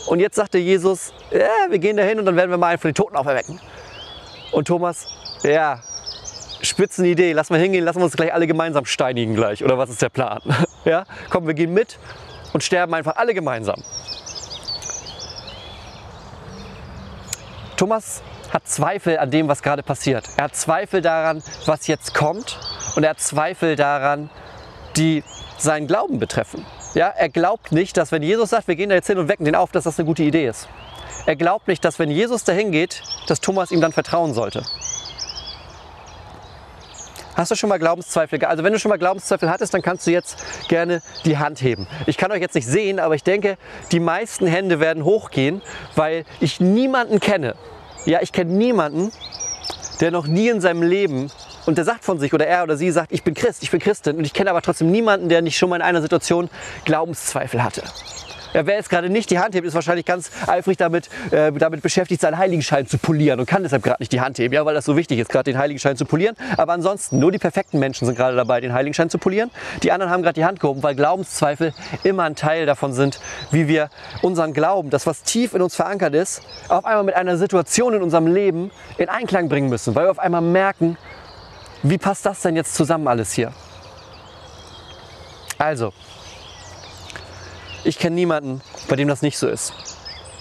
Und 0.07 0.21
jetzt 0.21 0.37
sagte 0.37 0.59
Jesus, 0.59 1.13
ja, 1.33 1.49
wir 1.69 1.81
gehen 1.81 1.97
dahin 1.97 2.21
und 2.21 2.25
dann 2.25 2.37
werden 2.37 2.51
wir 2.53 2.57
mal 2.57 2.69
einen 2.69 2.79
von 2.79 2.91
den 2.91 2.95
Toten 2.95 3.17
auferwecken. 3.17 3.59
Und 4.53 4.69
Thomas, 4.69 5.09
ja, 5.43 5.81
Spitzenidee, 6.63 7.33
lass 7.33 7.51
mal 7.51 7.59
hingehen, 7.59 7.85
lassen 7.85 7.99
wir 7.99 8.05
uns 8.05 8.15
gleich 8.15 8.33
alle 8.33 8.47
gemeinsam 8.47 8.85
steinigen 8.85 9.35
gleich. 9.35 9.65
Oder 9.65 9.77
was 9.77 9.91
ist 9.91 10.01
der 10.01 10.11
Plan? 10.11 10.41
Ja, 10.85 11.05
komm, 11.31 11.49
wir 11.49 11.55
gehen 11.55 11.75
mit 11.75 11.99
und 12.53 12.63
sterben 12.63 12.95
einfach 12.95 13.17
alle 13.17 13.35
gemeinsam. 13.35 13.83
Thomas 17.77 18.23
hat 18.51 18.69
Zweifel 18.69 19.19
an 19.19 19.31
dem, 19.31 19.49
was 19.49 19.63
gerade 19.63 19.83
passiert. 19.83 20.29
Er 20.37 20.45
hat 20.45 20.57
Zweifel 20.57 21.03
daran, 21.03 21.43
was 21.67 21.87
jetzt 21.87 22.15
kommt 22.15 22.59
und 22.95 23.03
er 23.03 23.11
hat 23.11 23.21
Zweifel 23.21 23.77
daran, 23.77 24.31
die 24.97 25.25
seinen 25.59 25.87
Glauben 25.87 26.19
betreffen. 26.19 26.65
Ja, 26.95 27.09
er 27.09 27.29
glaubt 27.29 27.73
nicht, 27.73 27.97
dass 27.97 28.13
wenn 28.13 28.23
Jesus 28.23 28.51
sagt, 28.51 28.69
wir 28.69 28.77
gehen 28.77 28.91
da 28.91 28.95
jetzt 28.95 29.09
hin 29.09 29.19
und 29.19 29.29
wecken 29.29 29.45
den 29.45 29.57
auf, 29.57 29.73
dass 29.73 29.85
das 29.85 29.99
eine 29.99 30.07
gute 30.07 30.23
Idee 30.23 30.47
ist. 30.47 30.69
Er 31.27 31.37
glaubt 31.37 31.67
nicht, 31.67 31.85
dass 31.85 31.99
wenn 31.99 32.11
Jesus 32.11 32.45
dahin 32.45 32.71
geht, 32.71 33.03
dass 33.27 33.41
Thomas 33.41 33.73
ihm 33.73 33.81
dann 33.81 33.93
vertrauen 33.93 34.35
sollte. 34.35 34.63
Hast 37.35 37.51
du 37.51 37.57
schon 37.57 37.69
mal 37.69 37.79
Glaubenszweifel? 37.79 38.45
Also 38.45 38.63
wenn 38.63 38.73
du 38.73 38.79
schon 38.79 38.91
mal 38.91 38.99
Glaubenszweifel 38.99 39.51
hattest, 39.51 39.75
dann 39.75 39.83
kannst 39.83 40.07
du 40.07 40.13
jetzt 40.13 40.69
gerne 40.69 41.03
die 41.25 41.37
Hand 41.37 41.61
heben. 41.63 41.89
Ich 42.07 42.17
kann 42.17 42.31
euch 42.31 42.41
jetzt 42.41 42.55
nicht 42.55 42.67
sehen, 42.67 43.01
aber 43.01 43.17
ich 43.17 43.25
denke, 43.25 43.57
die 43.91 43.99
meisten 43.99 44.47
Hände 44.47 44.79
werden 44.79 45.05
hochgehen, 45.05 45.61
weil 45.97 46.25
ich 46.41 46.61
niemanden 46.61 47.19
kenne, 47.19 47.57
ja, 48.07 48.21
ich 48.23 48.33
kenne 48.33 48.53
niemanden, 48.53 49.11
der 50.01 50.13
noch 50.13 50.29
nie 50.29 50.49
in 50.49 50.61
seinem 50.61 50.83
Leben 50.83 51.31
und 51.67 51.77
der 51.77 51.85
sagt 51.85 52.05
von 52.05 52.21
sich 52.21 52.33
oder 52.35 52.47
er 52.47 52.63
oder 52.63 52.77
sie 52.77 52.91
sagt, 52.93 53.11
ich 53.11 53.25
bin 53.25 53.35
Christ, 53.35 53.63
ich 53.63 53.71
bin 53.71 53.81
Christin 53.81 54.17
und 54.17 54.25
ich 54.25 54.33
kenne 54.33 54.51
aber 54.51 54.63
trotzdem 54.63 54.91
niemanden, 54.91 55.29
der 55.29 55.43
nicht 55.43 55.59
schon 55.59 55.71
mal 55.71 55.77
in 55.77 55.83
einer 55.83 56.03
Situation 56.03 56.49
Glaubenszweifel 56.85 57.65
hatte. 57.65 57.83
Wer 58.55 58.77
jetzt 58.77 58.89
gerade 58.89 59.11
nicht 59.11 59.31
die 59.31 59.41
Hand 59.41 59.57
hebt, 59.57 59.67
ist 59.67 59.75
wahrscheinlich 59.75 60.07
ganz 60.07 60.31
eifrig 60.47 60.77
damit, 60.77 61.09
äh, 61.33 61.51
damit 61.51 61.83
beschäftigt, 61.83 62.21
seinen 62.21 62.39
Heiligenschein 62.39 62.87
zu 62.87 62.99
polieren 62.99 63.41
und 63.41 63.47
kann 63.47 63.65
deshalb 63.65 63.83
gerade 63.83 64.01
nicht 64.01 64.13
die 64.13 64.21
Hand 64.21 64.39
heben, 64.39 64.55
ja, 64.55 64.65
weil 64.65 64.75
das 64.75 64.85
so 64.85 64.97
wichtig 64.97 65.19
ist, 65.19 65.29
gerade 65.29 65.51
den 65.51 65.59
Heiligenschein 65.59 65.97
zu 65.97 66.05
polieren. 66.05 66.37
Aber 66.57 66.73
ansonsten, 66.73 67.19
nur 67.19 67.33
die 67.33 67.39
perfekten 67.39 67.81
Menschen 67.81 68.07
sind 68.07 68.15
gerade 68.15 68.37
dabei, 68.37 68.61
den 68.61 68.73
Heiligenschein 68.73 69.11
zu 69.11 69.19
polieren. 69.19 69.51
Die 69.83 69.91
anderen 69.91 70.13
haben 70.13 70.23
gerade 70.23 70.35
die 70.35 70.45
Hand 70.45 70.61
gehoben, 70.61 70.85
weil 70.85 70.95
Glaubenszweifel 70.95 71.75
immer 72.05 72.23
ein 72.23 72.37
Teil 72.37 72.65
davon 72.65 72.93
sind, 72.93 73.19
wie 73.51 73.67
wir 73.67 73.91
unseren 74.23 74.53
Glauben, 74.53 74.89
das 74.89 75.05
was 75.05 75.25
tief 75.25 75.53
in 75.55 75.61
uns 75.61 75.75
verankert 75.75 76.15
ist, 76.15 76.41
auf 76.69 76.85
einmal 76.85 77.03
mit 77.03 77.17
einer 77.17 77.37
Situation 77.37 77.93
in 77.95 78.03
unserem 78.03 78.29
Leben 78.29 78.71
in 78.99 79.09
Einklang 79.09 79.49
bringen 79.49 79.69
müssen, 79.69 79.97
weil 79.97 80.07
wir 80.07 80.13
auf 80.13 80.21
einmal 80.21 80.43
merken, 80.43 80.97
wie 81.83 81.99
passt 81.99 82.25
das 82.25 82.41
denn 82.43 82.55
jetzt 82.55 82.77
zusammen 82.77 83.09
alles 83.09 83.33
hier? 83.33 83.53
Also, 85.59 85.93
ich 87.85 87.99
kenne 87.99 88.17
niemanden, 88.17 88.63
bei 88.89 88.97
dem 88.97 89.09
das 89.09 89.23
nicht 89.23 89.39
so 89.39 89.49
ist. 89.49 89.73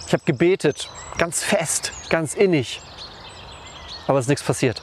Ich 0.08 0.14
habe 0.14 0.24
gebetet, 0.26 0.90
ganz 1.18 1.44
fest, 1.44 1.92
ganz 2.10 2.34
innig, 2.34 2.82
aber 4.08 4.20
es 4.20 4.26
ist 4.26 4.30
nichts 4.30 4.44
passiert. 4.44 4.82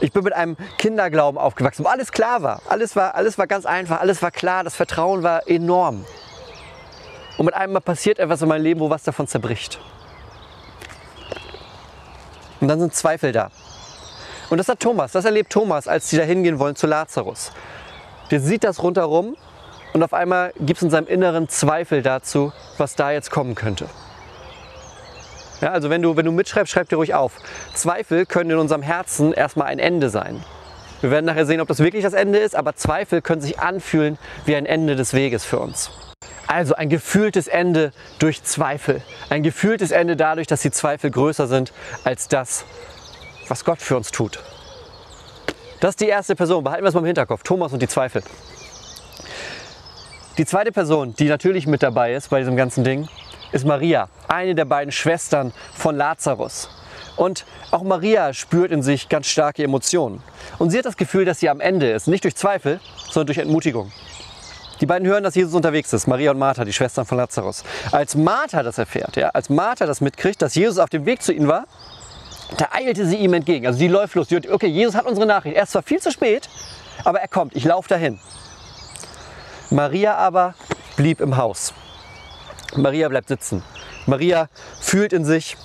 Ich 0.00 0.12
bin 0.12 0.22
mit 0.22 0.32
einem 0.32 0.56
Kinderglauben 0.78 1.40
aufgewachsen, 1.40 1.84
wo 1.84 1.88
alles 1.88 2.12
klar 2.12 2.42
war. 2.42 2.62
Alles 2.68 2.94
war, 2.94 3.14
alles 3.14 3.36
war 3.36 3.46
ganz 3.46 3.66
einfach, 3.66 4.00
alles 4.00 4.22
war 4.22 4.30
klar, 4.30 4.62
das 4.62 4.76
Vertrauen 4.76 5.22
war 5.22 5.48
enorm. 5.48 6.04
Und 7.36 7.46
mit 7.46 7.54
einem 7.54 7.72
Mal 7.72 7.80
passiert 7.80 8.18
etwas 8.18 8.42
in 8.42 8.48
meinem 8.48 8.62
Leben, 8.62 8.80
wo 8.80 8.90
was 8.90 9.02
davon 9.02 9.26
zerbricht. 9.26 9.80
Und 12.60 12.68
dann 12.68 12.80
sind 12.80 12.94
Zweifel 12.94 13.32
da. 13.32 13.50
Und 14.50 14.58
das 14.58 14.68
hat 14.68 14.80
Thomas, 14.80 15.12
das 15.12 15.24
erlebt 15.24 15.52
Thomas, 15.52 15.88
als 15.88 16.10
sie 16.10 16.16
da 16.16 16.22
hingehen 16.22 16.58
wollen 16.58 16.76
zu 16.76 16.86
Lazarus. 16.86 17.52
Der 18.30 18.40
sieht 18.40 18.64
das 18.64 18.82
rundherum 18.82 19.36
und 19.92 20.02
auf 20.02 20.12
einmal 20.12 20.52
gibt 20.60 20.78
es 20.78 20.82
in 20.82 20.90
seinem 20.90 21.06
Inneren 21.06 21.48
Zweifel 21.48 22.02
dazu, 22.02 22.52
was 22.76 22.94
da 22.94 23.10
jetzt 23.10 23.30
kommen 23.30 23.54
könnte. 23.54 23.88
Ja, 25.60 25.70
also 25.72 25.90
wenn 25.90 26.02
du, 26.02 26.16
wenn 26.16 26.24
du 26.24 26.32
mitschreibst, 26.32 26.72
schreib 26.72 26.88
dir 26.88 26.96
ruhig 26.96 27.14
auf. 27.14 27.32
Zweifel 27.74 28.26
können 28.26 28.50
in 28.50 28.58
unserem 28.58 28.82
Herzen 28.82 29.32
erstmal 29.32 29.66
ein 29.66 29.78
Ende 29.78 30.08
sein. 30.08 30.44
Wir 31.00 31.10
werden 31.10 31.26
nachher 31.26 31.46
sehen, 31.46 31.60
ob 31.60 31.68
das 31.68 31.78
wirklich 31.78 32.04
das 32.04 32.12
Ende 32.12 32.38
ist, 32.38 32.56
aber 32.56 32.74
Zweifel 32.74 33.22
können 33.22 33.40
sich 33.40 33.58
anfühlen 33.58 34.18
wie 34.46 34.56
ein 34.56 34.66
Ende 34.66 34.96
des 34.96 35.14
Weges 35.14 35.44
für 35.44 35.58
uns. 35.58 35.90
Also 36.46 36.74
ein 36.74 36.88
gefühltes 36.88 37.46
Ende 37.46 37.92
durch 38.18 38.42
Zweifel. 38.42 39.02
Ein 39.30 39.42
gefühltes 39.42 39.90
Ende 39.90 40.16
dadurch, 40.16 40.46
dass 40.46 40.62
die 40.62 40.70
Zweifel 40.70 41.10
größer 41.10 41.46
sind 41.46 41.72
als 42.04 42.28
das, 42.28 42.64
was 43.48 43.64
Gott 43.64 43.80
für 43.82 43.96
uns 43.96 44.10
tut. 44.10 44.40
Das 45.80 45.90
ist 45.90 46.00
die 46.00 46.08
erste 46.08 46.34
Person. 46.34 46.64
Behalten 46.64 46.84
wir 46.84 46.88
es 46.88 46.94
mal 46.94 47.00
im 47.00 47.06
Hinterkopf. 47.06 47.42
Thomas 47.42 47.72
und 47.72 47.80
die 47.80 47.88
Zweifel. 47.88 48.22
Die 50.38 50.46
zweite 50.46 50.70
Person, 50.70 51.16
die 51.16 51.24
natürlich 51.24 51.66
mit 51.66 51.82
dabei 51.82 52.14
ist 52.14 52.30
bei 52.30 52.38
diesem 52.38 52.54
ganzen 52.54 52.84
Ding, 52.84 53.08
ist 53.50 53.66
Maria, 53.66 54.08
eine 54.28 54.54
der 54.54 54.66
beiden 54.66 54.92
Schwestern 54.92 55.52
von 55.74 55.96
Lazarus. 55.96 56.68
Und 57.16 57.44
auch 57.72 57.82
Maria 57.82 58.32
spürt 58.32 58.70
in 58.70 58.80
sich 58.84 59.08
ganz 59.08 59.26
starke 59.26 59.64
Emotionen. 59.64 60.22
Und 60.60 60.70
sie 60.70 60.78
hat 60.78 60.84
das 60.84 60.96
Gefühl, 60.96 61.24
dass 61.24 61.40
sie 61.40 61.48
am 61.48 61.58
Ende 61.58 61.90
ist. 61.90 62.06
Nicht 62.06 62.22
durch 62.22 62.36
Zweifel, 62.36 62.78
sondern 63.10 63.26
durch 63.26 63.38
Entmutigung. 63.38 63.90
Die 64.80 64.86
beiden 64.86 65.08
hören, 65.08 65.24
dass 65.24 65.34
Jesus 65.34 65.54
unterwegs 65.54 65.92
ist, 65.92 66.06
Maria 66.06 66.30
und 66.30 66.38
Martha, 66.38 66.64
die 66.64 66.72
Schwestern 66.72 67.04
von 67.04 67.18
Lazarus. 67.18 67.64
Als 67.90 68.14
Martha 68.14 68.62
das 68.62 68.78
erfährt, 68.78 69.16
ja, 69.16 69.30
als 69.30 69.48
Martha 69.48 69.86
das 69.86 70.00
mitkriegt, 70.00 70.40
dass 70.40 70.54
Jesus 70.54 70.78
auf 70.78 70.88
dem 70.88 71.04
Weg 71.04 71.20
zu 71.20 71.32
ihnen 71.32 71.48
war, 71.48 71.64
da 72.58 72.68
eilte 72.70 73.06
sie 73.06 73.16
ihm 73.16 73.34
entgegen. 73.34 73.66
Also 73.66 73.80
sie 73.80 73.88
läuft 73.88 74.14
los. 74.14 74.28
Die 74.28 74.36
hört, 74.36 74.48
okay, 74.48 74.68
Jesus 74.68 74.94
hat 74.94 75.06
unsere 75.06 75.26
Nachricht. 75.26 75.56
Er 75.56 75.64
ist 75.64 75.72
zwar 75.72 75.82
viel 75.82 75.98
zu 75.98 76.12
spät, 76.12 76.48
aber 77.02 77.20
er 77.20 77.26
kommt. 77.26 77.56
Ich 77.56 77.64
laufe 77.64 77.88
dahin. 77.88 78.20
Maria 79.70 80.16
aber 80.16 80.54
blieb 80.96 81.20
im 81.20 81.36
Haus. 81.36 81.74
Maria 82.76 83.08
bleibt 83.08 83.28
sitzen. 83.28 83.62
Maria 84.06 84.48
fühlt 84.80 85.12
in 85.12 85.24
sich 85.24 85.56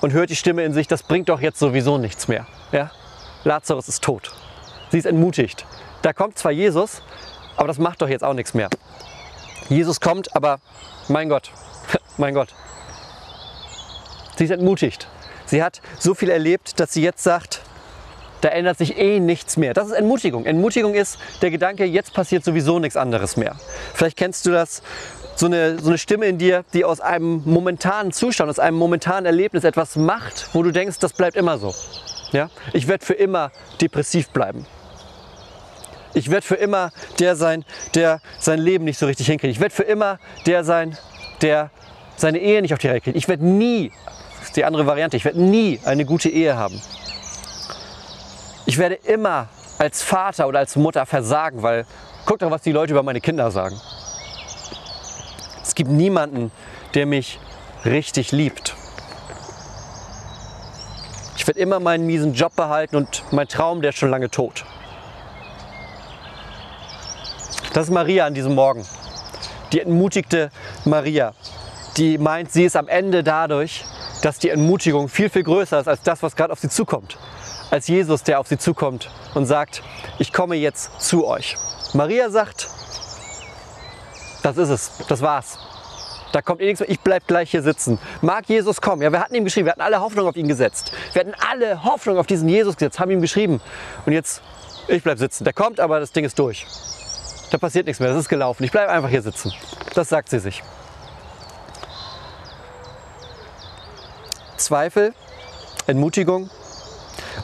und 0.00 0.12
hört 0.12 0.30
die 0.30 0.36
Stimme 0.36 0.64
in 0.64 0.72
sich, 0.72 0.88
das 0.88 1.02
bringt 1.02 1.28
doch 1.28 1.40
jetzt 1.40 1.58
sowieso 1.58 1.98
nichts 1.98 2.28
mehr. 2.28 2.46
Ja? 2.72 2.90
Lazarus 3.44 3.88
ist 3.88 4.02
tot. 4.02 4.32
Sie 4.90 4.98
ist 4.98 5.06
entmutigt. 5.06 5.64
Da 6.02 6.12
kommt 6.12 6.38
zwar 6.38 6.52
Jesus, 6.52 7.02
aber 7.56 7.68
das 7.68 7.78
macht 7.78 8.02
doch 8.02 8.08
jetzt 8.08 8.24
auch 8.24 8.34
nichts 8.34 8.54
mehr. 8.54 8.68
Jesus 9.68 10.00
kommt, 10.00 10.34
aber 10.34 10.58
mein 11.08 11.28
Gott, 11.28 11.50
mein 12.16 12.34
Gott. 12.34 12.54
Sie 14.36 14.44
ist 14.44 14.50
entmutigt. 14.50 15.08
Sie 15.46 15.62
hat 15.62 15.80
so 15.98 16.14
viel 16.14 16.30
erlebt, 16.30 16.80
dass 16.80 16.92
sie 16.92 17.02
jetzt 17.02 17.22
sagt, 17.22 17.62
da 18.40 18.48
ändert 18.48 18.78
sich 18.78 18.98
eh 18.98 19.20
nichts 19.20 19.56
mehr. 19.56 19.74
Das 19.74 19.88
ist 19.88 19.92
Entmutigung. 19.92 20.44
Entmutigung 20.44 20.94
ist 20.94 21.18
der 21.42 21.50
Gedanke, 21.50 21.84
jetzt 21.84 22.12
passiert 22.12 22.44
sowieso 22.44 22.78
nichts 22.78 22.96
anderes 22.96 23.36
mehr. 23.36 23.56
Vielleicht 23.94 24.16
kennst 24.16 24.46
du 24.46 24.50
das, 24.50 24.82
so 25.36 25.46
eine, 25.46 25.78
so 25.78 25.88
eine 25.88 25.98
Stimme 25.98 26.26
in 26.26 26.38
dir, 26.38 26.64
die 26.72 26.84
aus 26.84 27.00
einem 27.00 27.42
momentanen 27.44 28.12
Zustand, 28.12 28.50
aus 28.50 28.58
einem 28.58 28.76
momentanen 28.76 29.26
Erlebnis 29.26 29.64
etwas 29.64 29.96
macht, 29.96 30.48
wo 30.52 30.62
du 30.62 30.70
denkst, 30.70 30.98
das 30.98 31.12
bleibt 31.12 31.36
immer 31.36 31.58
so. 31.58 31.74
Ja? 32.32 32.50
Ich 32.72 32.88
werde 32.88 33.04
für 33.04 33.14
immer 33.14 33.52
depressiv 33.80 34.30
bleiben. 34.30 34.66
Ich 36.14 36.30
werde 36.30 36.46
für 36.46 36.54
immer 36.54 36.92
der 37.18 37.36
sein, 37.36 37.64
der 37.94 38.20
sein 38.38 38.58
Leben 38.58 38.84
nicht 38.84 38.98
so 38.98 39.04
richtig 39.04 39.26
hinkriegt. 39.26 39.52
Ich 39.52 39.60
werde 39.60 39.74
für 39.74 39.82
immer 39.82 40.18
der 40.46 40.64
sein, 40.64 40.96
der 41.42 41.70
seine 42.16 42.38
Ehe 42.38 42.62
nicht 42.62 42.72
auf 42.72 42.78
die 42.78 42.88
Reihe 42.88 43.02
kriegt. 43.02 43.16
Ich 43.16 43.28
werde 43.28 43.44
nie, 43.44 43.92
das 44.38 44.48
ist 44.48 44.56
die 44.56 44.64
andere 44.64 44.86
Variante, 44.86 45.18
ich 45.18 45.26
werde 45.26 45.40
nie 45.40 45.78
eine 45.84 46.06
gute 46.06 46.30
Ehe 46.30 46.56
haben. 46.56 46.80
Ich 48.68 48.78
werde 48.78 48.96
immer 48.96 49.48
als 49.78 50.02
Vater 50.02 50.48
oder 50.48 50.58
als 50.58 50.74
Mutter 50.74 51.06
versagen, 51.06 51.62
weil 51.62 51.86
guck 52.24 52.40
doch, 52.40 52.50
was 52.50 52.62
die 52.62 52.72
Leute 52.72 52.92
über 52.92 53.04
meine 53.04 53.20
Kinder 53.20 53.52
sagen. 53.52 53.80
Es 55.62 55.76
gibt 55.76 55.88
niemanden, 55.88 56.50
der 56.94 57.06
mich 57.06 57.38
richtig 57.84 58.32
liebt. 58.32 58.74
Ich 61.36 61.46
werde 61.46 61.60
immer 61.60 61.78
meinen 61.78 62.06
miesen 62.06 62.34
Job 62.34 62.56
behalten 62.56 62.96
und 62.96 63.22
mein 63.30 63.46
Traum, 63.46 63.82
der 63.82 63.90
ist 63.90 63.98
schon 63.98 64.10
lange 64.10 64.30
tot. 64.30 64.64
Das 67.72 67.84
ist 67.84 67.92
Maria 67.92 68.26
an 68.26 68.34
diesem 68.34 68.56
Morgen. 68.56 68.84
Die 69.72 69.80
entmutigte 69.80 70.50
Maria, 70.84 71.34
die 71.96 72.18
meint, 72.18 72.50
sie 72.50 72.64
ist 72.64 72.74
am 72.74 72.88
Ende 72.88 73.22
dadurch, 73.22 73.84
dass 74.22 74.40
die 74.40 74.50
Entmutigung 74.50 75.08
viel, 75.08 75.30
viel 75.30 75.44
größer 75.44 75.78
ist 75.78 75.86
als 75.86 76.02
das, 76.02 76.20
was 76.24 76.34
gerade 76.34 76.52
auf 76.52 76.58
sie 76.58 76.68
zukommt. 76.68 77.16
Als 77.70 77.88
Jesus, 77.88 78.22
der 78.22 78.40
auf 78.40 78.46
sie 78.46 78.58
zukommt 78.58 79.10
und 79.34 79.46
sagt, 79.46 79.82
ich 80.18 80.32
komme 80.32 80.54
jetzt 80.56 81.00
zu 81.00 81.26
euch. 81.26 81.56
Maria 81.94 82.30
sagt, 82.30 82.68
das 84.42 84.56
ist 84.56 84.68
es, 84.68 84.90
das 85.08 85.22
war's. 85.22 85.58
Da 86.32 86.42
kommt 86.42 86.60
eh 86.60 86.66
nichts 86.66 86.80
mehr, 86.80 86.90
ich 86.90 87.00
bleib 87.00 87.26
gleich 87.26 87.50
hier 87.50 87.62
sitzen. 87.62 87.98
Mag 88.20 88.48
Jesus 88.48 88.80
kommen? 88.80 89.02
Ja, 89.02 89.10
wir 89.10 89.20
hatten 89.20 89.34
ihm 89.34 89.44
geschrieben, 89.44 89.66
wir 89.66 89.72
hatten 89.72 89.80
alle 89.80 90.00
Hoffnung 90.00 90.28
auf 90.28 90.36
ihn 90.36 90.48
gesetzt. 90.48 90.92
Wir 91.12 91.20
hatten 91.20 91.34
alle 91.50 91.82
Hoffnung 91.84 92.18
auf 92.18 92.26
diesen 92.26 92.48
Jesus 92.48 92.76
gesetzt, 92.76 93.00
haben 93.00 93.10
ihm 93.10 93.20
geschrieben. 93.20 93.60
Und 94.04 94.12
jetzt, 94.12 94.42
ich 94.86 95.02
bleib 95.02 95.18
sitzen. 95.18 95.44
Der 95.44 95.52
kommt, 95.52 95.80
aber 95.80 95.98
das 95.98 96.12
Ding 96.12 96.24
ist 96.24 96.38
durch. 96.38 96.66
Da 97.50 97.58
passiert 97.58 97.86
nichts 97.86 98.00
mehr, 98.00 98.08
das 98.10 98.18
ist 98.18 98.28
gelaufen. 98.28 98.64
Ich 98.64 98.70
bleibe 98.70 98.92
einfach 98.92 99.08
hier 99.08 99.22
sitzen. 99.22 99.52
Das 99.94 100.08
sagt 100.08 100.28
sie 100.28 100.38
sich. 100.38 100.62
Zweifel, 104.56 105.14
Entmutigung. 105.86 106.50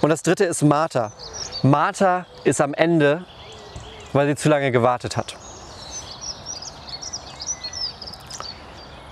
Und 0.01 0.11
das 0.11 0.23
dritte 0.23 0.45
ist 0.45 0.63
Martha. 0.63 1.13
Martha 1.63 2.27
ist 2.45 2.61
am 2.61 2.75
Ende, 2.75 3.25
weil 4.13 4.27
sie 4.27 4.35
zu 4.35 4.49
lange 4.49 4.73
gewartet 4.73 5.17
hat. 5.17 5.37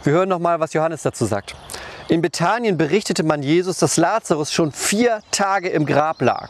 Wir 0.02 0.14
hören 0.14 0.28
noch 0.28 0.38
mal, 0.38 0.60
was 0.60 0.72
Johannes 0.72 1.02
dazu 1.02 1.26
sagt. 1.26 1.54
In 2.08 2.22
Bethanien 2.22 2.76
berichtete 2.76 3.22
man 3.22 3.42
Jesus, 3.42 3.78
dass 3.78 3.96
Lazarus 3.96 4.52
schon 4.52 4.72
vier 4.72 5.20
Tage 5.30 5.68
im 5.68 5.86
Grab 5.86 6.20
lag. 6.22 6.48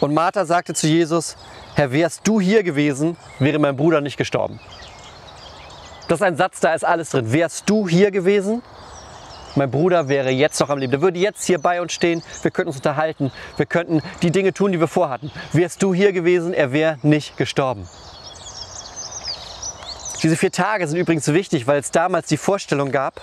Und 0.00 0.12
Martha 0.14 0.44
sagte 0.44 0.74
zu 0.74 0.86
Jesus, 0.86 1.36
Herr, 1.74 1.92
wärst 1.92 2.26
du 2.26 2.40
hier 2.40 2.62
gewesen, 2.62 3.16
wäre 3.38 3.58
mein 3.58 3.76
Bruder 3.76 4.00
nicht 4.00 4.16
gestorben. 4.16 4.58
Das 6.08 6.20
ist 6.20 6.22
ein 6.22 6.36
Satz, 6.36 6.60
da 6.60 6.74
ist 6.74 6.84
alles 6.84 7.10
drin. 7.10 7.32
Wärst 7.32 7.68
du 7.68 7.88
hier 7.88 8.10
gewesen, 8.10 8.62
mein 9.56 9.70
Bruder 9.70 10.08
wäre 10.08 10.30
jetzt 10.30 10.60
noch 10.60 10.70
am 10.70 10.78
Leben. 10.78 10.90
Der 10.90 11.02
würde 11.02 11.18
jetzt 11.18 11.44
hier 11.44 11.58
bei 11.58 11.80
uns 11.80 11.92
stehen, 11.92 12.22
wir 12.42 12.50
könnten 12.50 12.68
uns 12.68 12.76
unterhalten, 12.76 13.32
wir 13.56 13.66
könnten 13.66 14.02
die 14.22 14.30
Dinge 14.30 14.52
tun, 14.52 14.72
die 14.72 14.80
wir 14.80 14.88
vorhatten. 14.88 15.30
Wärst 15.52 15.82
du 15.82 15.94
hier 15.94 16.12
gewesen, 16.12 16.52
er 16.54 16.72
wäre 16.72 16.98
nicht 17.02 17.36
gestorben. 17.36 17.88
Diese 20.22 20.36
vier 20.36 20.52
Tage 20.52 20.86
sind 20.88 20.98
übrigens 20.98 21.28
wichtig, 21.32 21.66
weil 21.66 21.78
es 21.78 21.90
damals 21.90 22.26
die 22.26 22.36
Vorstellung 22.36 22.90
gab, 22.90 23.20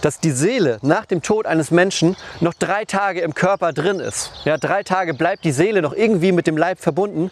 dass 0.00 0.18
die 0.18 0.32
Seele 0.32 0.78
nach 0.82 1.06
dem 1.06 1.22
Tod 1.22 1.46
eines 1.46 1.70
Menschen 1.70 2.16
noch 2.40 2.54
drei 2.54 2.84
Tage 2.84 3.20
im 3.20 3.34
Körper 3.34 3.72
drin 3.72 4.00
ist. 4.00 4.32
Ja, 4.44 4.58
drei 4.58 4.82
Tage 4.82 5.14
bleibt 5.14 5.44
die 5.44 5.52
Seele 5.52 5.80
noch 5.80 5.92
irgendwie 5.92 6.32
mit 6.32 6.46
dem 6.46 6.56
Leib 6.56 6.80
verbunden, 6.80 7.30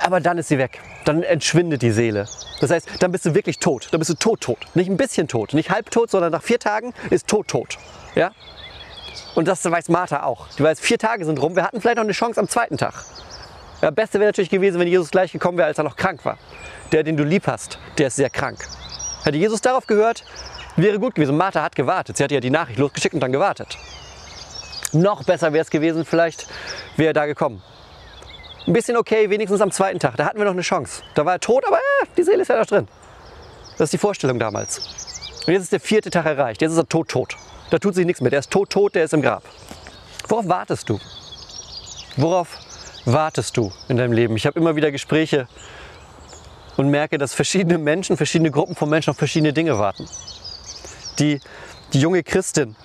aber 0.00 0.20
dann 0.20 0.38
ist 0.38 0.48
sie 0.48 0.58
weg. 0.58 0.80
Dann 1.04 1.22
entschwindet 1.22 1.82
die 1.82 1.90
Seele. 1.90 2.26
Das 2.60 2.70
heißt, 2.70 2.88
dann 3.00 3.12
bist 3.12 3.26
du 3.26 3.34
wirklich 3.34 3.58
tot. 3.58 3.88
Dann 3.90 3.98
bist 3.98 4.10
du 4.10 4.14
tot, 4.14 4.40
tot. 4.40 4.58
Nicht 4.74 4.90
ein 4.90 4.96
bisschen 4.96 5.28
tot, 5.28 5.54
nicht 5.54 5.70
halb 5.70 5.90
tot, 5.90 6.10
sondern 6.10 6.32
nach 6.32 6.42
vier 6.42 6.58
Tagen 6.58 6.92
ist 7.10 7.26
tot, 7.26 7.48
tot. 7.48 7.78
Ja? 8.14 8.32
Und 9.34 9.48
das 9.48 9.64
weiß 9.64 9.88
Martha 9.88 10.22
auch. 10.22 10.48
Die 10.58 10.62
weiß, 10.62 10.80
vier 10.80 10.98
Tage 10.98 11.24
sind 11.24 11.40
rum. 11.40 11.56
Wir 11.56 11.64
hatten 11.64 11.80
vielleicht 11.80 11.96
noch 11.96 12.04
eine 12.04 12.12
Chance 12.12 12.40
am 12.40 12.48
zweiten 12.48 12.76
Tag. 12.76 12.94
Das 13.80 13.94
Beste 13.94 14.18
wäre 14.18 14.28
natürlich 14.28 14.50
gewesen, 14.50 14.78
wenn 14.80 14.88
Jesus 14.88 15.10
gleich 15.10 15.32
gekommen 15.32 15.58
wäre, 15.58 15.68
als 15.68 15.78
er 15.78 15.84
noch 15.84 15.96
krank 15.96 16.24
war. 16.24 16.38
Der, 16.92 17.02
den 17.02 17.16
du 17.16 17.24
lieb 17.24 17.46
hast, 17.46 17.78
der 17.98 18.06
ist 18.06 18.16
sehr 18.16 18.30
krank. 18.30 18.66
Hätte 19.24 19.36
Jesus 19.36 19.60
darauf 19.60 19.86
gehört, 19.86 20.24
wäre 20.76 20.98
gut 20.98 21.14
gewesen. 21.14 21.36
Martha 21.36 21.62
hat 21.62 21.74
gewartet. 21.74 22.16
Sie 22.16 22.24
hat 22.24 22.30
ja 22.30 22.40
die 22.40 22.50
Nachricht 22.50 22.78
losgeschickt 22.78 23.14
und 23.14 23.20
dann 23.20 23.32
gewartet. 23.32 23.76
Noch 24.92 25.24
besser 25.24 25.52
wäre 25.52 25.62
es 25.62 25.70
gewesen, 25.70 26.04
vielleicht 26.04 26.46
wäre 26.96 27.10
er 27.10 27.14
da 27.14 27.26
gekommen. 27.26 27.62
Ein 28.66 28.72
bisschen 28.72 28.96
okay, 28.96 29.28
wenigstens 29.28 29.60
am 29.60 29.70
zweiten 29.70 29.98
Tag. 29.98 30.16
Da 30.16 30.24
hatten 30.24 30.38
wir 30.38 30.46
noch 30.46 30.52
eine 30.52 30.62
Chance. 30.62 31.02
Da 31.14 31.26
war 31.26 31.34
er 31.34 31.40
tot, 31.40 31.64
aber 31.66 31.76
äh, 31.76 32.06
die 32.16 32.22
Seele 32.22 32.42
ist 32.42 32.48
ja 32.48 32.58
noch 32.58 32.66
drin. 32.66 32.88
Das 33.76 33.86
ist 33.86 33.92
die 33.92 33.98
Vorstellung 33.98 34.38
damals. 34.38 34.78
Und 35.46 35.52
jetzt 35.52 35.64
ist 35.64 35.72
der 35.72 35.80
vierte 35.80 36.08
Tag 36.10 36.24
erreicht. 36.24 36.62
Jetzt 36.62 36.72
ist 36.72 36.78
er 36.78 36.88
tot, 36.88 37.08
tot. 37.08 37.36
Da 37.70 37.78
tut 37.78 37.94
sich 37.94 38.06
nichts 38.06 38.22
mehr. 38.22 38.30
Der 38.30 38.38
ist 38.38 38.50
tot, 38.50 38.70
tot, 38.70 38.94
der 38.94 39.04
ist 39.04 39.12
im 39.12 39.20
Grab. 39.20 39.42
Worauf 40.28 40.48
wartest 40.48 40.88
du? 40.88 40.98
Worauf 42.16 42.56
wartest 43.04 43.56
du 43.58 43.70
in 43.88 43.98
deinem 43.98 44.12
Leben? 44.12 44.36
Ich 44.36 44.46
habe 44.46 44.58
immer 44.58 44.76
wieder 44.76 44.90
Gespräche 44.90 45.46
und 46.78 46.88
merke, 46.88 47.18
dass 47.18 47.34
verschiedene 47.34 47.76
Menschen, 47.76 48.16
verschiedene 48.16 48.50
Gruppen 48.50 48.74
von 48.74 48.88
Menschen 48.88 49.10
auf 49.10 49.18
verschiedene 49.18 49.52
Dinge 49.52 49.78
warten. 49.78 50.08
Die, 51.18 51.38
die 51.92 52.00
junge 52.00 52.22
Christin, 52.22 52.76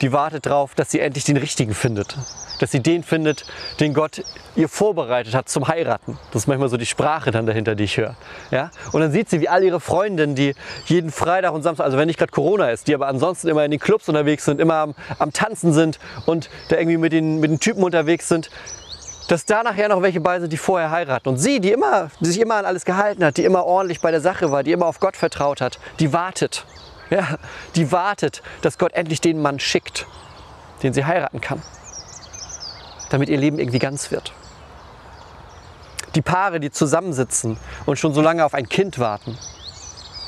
die 0.00 0.12
wartet 0.12 0.46
darauf, 0.46 0.74
dass 0.74 0.90
sie 0.90 1.00
endlich 1.00 1.24
den 1.24 1.36
Richtigen 1.36 1.74
findet. 1.74 2.16
Dass 2.60 2.72
sie 2.72 2.80
den 2.80 3.02
findet, 3.02 3.44
den 3.78 3.94
Gott 3.94 4.22
ihr 4.56 4.68
vorbereitet 4.68 5.34
hat 5.34 5.48
zum 5.48 5.68
Heiraten. 5.68 6.18
Das 6.32 6.42
ist 6.42 6.46
manchmal 6.48 6.68
so 6.68 6.76
die 6.76 6.86
Sprache 6.86 7.30
dann 7.30 7.46
dahinter, 7.46 7.74
die 7.74 7.84
ich 7.84 7.96
höre. 7.96 8.16
Ja? 8.50 8.70
Und 8.92 9.00
dann 9.00 9.12
sieht 9.12 9.30
sie, 9.30 9.40
wie 9.40 9.48
all 9.48 9.62
ihre 9.62 9.80
Freundinnen, 9.80 10.34
die 10.34 10.54
jeden 10.86 11.12
Freitag 11.12 11.52
und 11.52 11.62
Samstag, 11.62 11.84
also 11.84 11.98
wenn 11.98 12.08
nicht 12.08 12.18
gerade 12.18 12.32
Corona 12.32 12.70
ist, 12.70 12.88
die 12.88 12.94
aber 12.94 13.06
ansonsten 13.06 13.48
immer 13.48 13.64
in 13.64 13.70
den 13.70 13.80
Clubs 13.80 14.08
unterwegs 14.08 14.44
sind, 14.44 14.60
immer 14.60 14.74
am, 14.74 14.94
am 15.18 15.32
Tanzen 15.32 15.72
sind 15.72 15.98
und 16.26 16.50
da 16.68 16.76
irgendwie 16.76 16.96
mit 16.96 17.12
den, 17.12 17.38
mit 17.38 17.50
den 17.50 17.60
Typen 17.60 17.84
unterwegs 17.84 18.28
sind, 18.28 18.50
dass 19.28 19.44
da 19.44 19.62
nachher 19.62 19.88
noch 19.88 20.02
welche 20.02 20.20
bei 20.20 20.40
sind, 20.40 20.52
die 20.52 20.56
vorher 20.56 20.90
heiraten. 20.90 21.28
Und 21.28 21.36
sie, 21.36 21.60
die, 21.60 21.70
immer, 21.70 22.10
die 22.20 22.26
sich 22.26 22.40
immer 22.40 22.56
an 22.56 22.64
alles 22.64 22.84
gehalten 22.84 23.24
hat, 23.24 23.36
die 23.36 23.44
immer 23.44 23.64
ordentlich 23.64 24.00
bei 24.00 24.10
der 24.10 24.20
Sache 24.20 24.50
war, 24.50 24.62
die 24.62 24.72
immer 24.72 24.86
auf 24.86 25.00
Gott 25.00 25.16
vertraut 25.16 25.60
hat, 25.60 25.78
die 26.00 26.12
wartet. 26.12 26.64
Ja, 27.10 27.38
die 27.74 27.90
wartet, 27.90 28.42
dass 28.60 28.78
Gott 28.78 28.92
endlich 28.92 29.20
den 29.20 29.40
Mann 29.40 29.58
schickt, 29.58 30.06
den 30.82 30.92
sie 30.92 31.04
heiraten 31.04 31.40
kann, 31.40 31.62
damit 33.10 33.28
ihr 33.28 33.38
Leben 33.38 33.58
irgendwie 33.58 33.78
ganz 33.78 34.10
wird. 34.10 34.32
Die 36.14 36.22
Paare, 36.22 36.60
die 36.60 36.70
zusammensitzen 36.70 37.58
und 37.86 37.98
schon 37.98 38.12
so 38.12 38.20
lange 38.20 38.44
auf 38.44 38.54
ein 38.54 38.68
Kind 38.68 38.98
warten. 38.98 39.38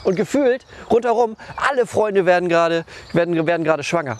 Und 0.04 0.16
gefühlt 0.16 0.64
rundherum, 0.90 1.37
alle 1.56 1.87
Freunde 1.87 2.25
werden 2.25 2.49
gerade 2.49 2.84
werden, 3.12 3.46
werden 3.46 3.82
schwanger. 3.82 4.18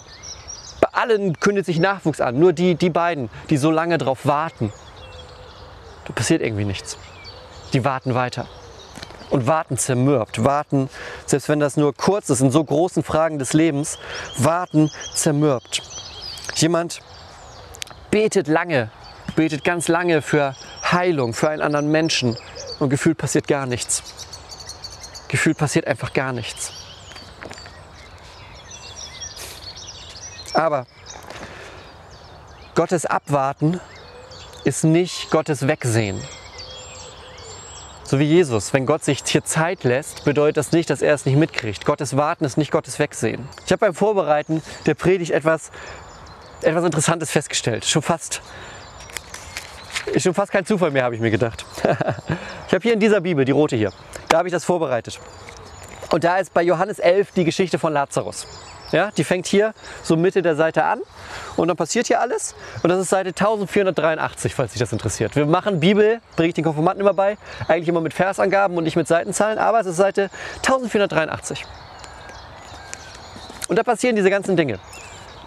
Bei 0.79 0.89
allen 0.93 1.39
kündet 1.39 1.65
sich 1.65 1.79
Nachwuchs 1.79 2.21
an. 2.21 2.39
Nur 2.39 2.53
die, 2.53 2.75
die 2.75 2.89
beiden, 2.89 3.29
die 3.49 3.57
so 3.57 3.71
lange 3.71 3.97
darauf 3.97 4.25
warten. 4.25 4.71
Da 6.05 6.13
passiert 6.13 6.41
irgendwie 6.41 6.65
nichts. 6.65 6.97
Die 7.73 7.85
warten 7.85 8.13
weiter. 8.13 8.47
Und 9.31 9.47
warten 9.47 9.77
zermürbt. 9.77 10.43
Warten, 10.43 10.89
selbst 11.25 11.49
wenn 11.49 11.59
das 11.59 11.77
nur 11.77 11.95
kurz 11.95 12.29
ist, 12.29 12.41
in 12.41 12.51
so 12.51 12.63
großen 12.63 13.01
Fragen 13.01 13.39
des 13.39 13.53
Lebens, 13.53 13.97
warten 14.37 14.91
zermürbt. 15.15 15.81
Jemand 16.55 16.99
betet 18.11 18.47
lange, 18.47 18.91
betet 19.35 19.63
ganz 19.63 19.87
lange 19.87 20.21
für 20.21 20.53
Heilung, 20.91 21.33
für 21.33 21.49
einen 21.49 21.61
anderen 21.61 21.89
Menschen 21.89 22.37
und 22.79 22.89
gefühlt 22.89 23.17
passiert 23.17 23.47
gar 23.47 23.65
nichts. 23.65 24.03
Gefühlt 25.29 25.57
passiert 25.57 25.87
einfach 25.87 26.11
gar 26.11 26.33
nichts. 26.33 26.73
Aber 30.53 30.85
Gottes 32.75 33.05
Abwarten 33.05 33.79
ist 34.65 34.83
nicht 34.83 35.29
Gottes 35.31 35.67
Wegsehen. 35.67 36.21
So 38.11 38.19
wie 38.19 38.25
Jesus, 38.25 38.73
wenn 38.73 38.85
Gott 38.85 39.05
sich 39.05 39.23
hier 39.25 39.45
Zeit 39.45 39.85
lässt, 39.85 40.25
bedeutet 40.25 40.57
das 40.57 40.73
nicht, 40.73 40.89
dass 40.89 41.01
er 41.01 41.13
es 41.13 41.25
nicht 41.25 41.37
mitkriegt. 41.37 41.85
Gottes 41.85 42.17
Warten 42.17 42.43
ist 42.43 42.57
nicht 42.57 42.69
Gottes 42.69 42.99
Wegsehen. 42.99 43.47
Ich 43.65 43.71
habe 43.71 43.79
beim 43.79 43.93
Vorbereiten 43.93 44.61
der 44.85 44.95
Predigt 44.95 45.31
etwas, 45.31 45.71
etwas 46.61 46.83
Interessantes 46.83 47.31
festgestellt. 47.31 47.85
Schon 47.85 48.01
fast, 48.01 48.41
schon 50.17 50.33
fast 50.33 50.51
kein 50.51 50.65
Zufall 50.65 50.91
mehr, 50.91 51.05
habe 51.05 51.15
ich 51.15 51.21
mir 51.21 51.31
gedacht. 51.31 51.63
ich 52.67 52.73
habe 52.73 52.81
hier 52.81 52.91
in 52.91 52.99
dieser 52.99 53.21
Bibel, 53.21 53.45
die 53.45 53.53
rote 53.53 53.77
hier, 53.77 53.93
da 54.27 54.39
habe 54.39 54.49
ich 54.49 54.51
das 54.51 54.65
vorbereitet. 54.65 55.17
Und 56.11 56.25
da 56.25 56.35
ist 56.35 56.53
bei 56.53 56.63
Johannes 56.63 56.99
11 56.99 57.31
die 57.31 57.45
Geschichte 57.45 57.79
von 57.79 57.93
Lazarus. 57.93 58.45
Ja, 58.91 59.09
die 59.11 59.23
fängt 59.23 59.47
hier 59.47 59.73
so 60.03 60.17
Mitte 60.17 60.41
der 60.41 60.55
Seite 60.55 60.83
an 60.83 60.99
und 61.55 61.67
dann 61.67 61.77
passiert 61.77 62.07
hier 62.07 62.19
alles. 62.19 62.55
Und 62.83 62.89
das 62.89 62.99
ist 62.99 63.09
Seite 63.09 63.29
1483, 63.29 64.53
falls 64.53 64.73
sich 64.73 64.79
das 64.79 64.91
interessiert. 64.91 65.35
Wir 65.35 65.45
machen 65.45 65.79
Bibel, 65.79 66.19
bringe 66.35 66.49
ich 66.49 66.55
den 66.55 66.65
Konformanten 66.65 67.01
immer 67.01 67.13
bei, 67.13 67.37
eigentlich 67.67 67.87
immer 67.87 68.01
mit 68.01 68.13
Versangaben 68.13 68.77
und 68.77 68.83
nicht 68.83 68.97
mit 68.97 69.07
Seitenzahlen, 69.07 69.57
aber 69.57 69.79
es 69.79 69.87
ist 69.87 69.95
Seite 69.95 70.29
1483. 70.57 71.65
Und 73.69 73.77
da 73.77 73.83
passieren 73.83 74.17
diese 74.17 74.29
ganzen 74.29 74.57
Dinge. 74.57 74.79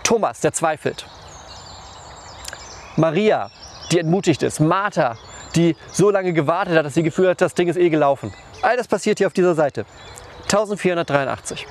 Thomas, 0.02 0.40
der 0.40 0.52
zweifelt. 0.52 1.06
Maria, 2.96 3.50
die 3.90 3.98
entmutigt 3.98 4.42
ist. 4.42 4.60
Martha, 4.60 5.16
die 5.54 5.76
so 5.92 6.10
lange 6.10 6.32
gewartet 6.32 6.76
hat, 6.76 6.86
dass 6.86 6.94
sie 6.94 7.02
gefühlt 7.02 7.28
hat, 7.28 7.40
das 7.40 7.54
Ding 7.54 7.68
ist 7.68 7.76
eh 7.76 7.90
gelaufen. 7.90 8.32
All 8.62 8.76
das 8.76 8.88
passiert 8.88 9.18
hier 9.18 9.26
auf 9.26 9.34
dieser 9.34 9.54
Seite. 9.54 9.84
1483. 10.44 11.66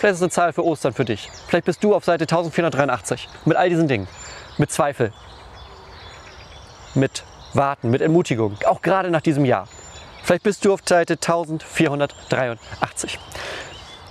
Vielleicht 0.00 0.14
ist 0.14 0.22
eine 0.22 0.30
Zahl 0.30 0.52
für 0.54 0.64
Ostern 0.64 0.94
für 0.94 1.04
dich. 1.04 1.30
Vielleicht 1.46 1.66
bist 1.66 1.84
du 1.84 1.94
auf 1.94 2.06
Seite 2.06 2.22
1483 2.22 3.28
mit 3.44 3.58
all 3.58 3.68
diesen 3.68 3.86
Dingen. 3.86 4.08
Mit 4.56 4.72
Zweifel. 4.72 5.12
Mit 6.94 7.22
Warten, 7.52 7.90
mit 7.90 8.00
Ermutigung. 8.00 8.56
Auch 8.64 8.80
gerade 8.80 9.10
nach 9.10 9.20
diesem 9.20 9.44
Jahr. 9.44 9.68
Vielleicht 10.22 10.42
bist 10.42 10.64
du 10.64 10.72
auf 10.72 10.80
Seite 10.88 11.16
1483. 11.16 13.18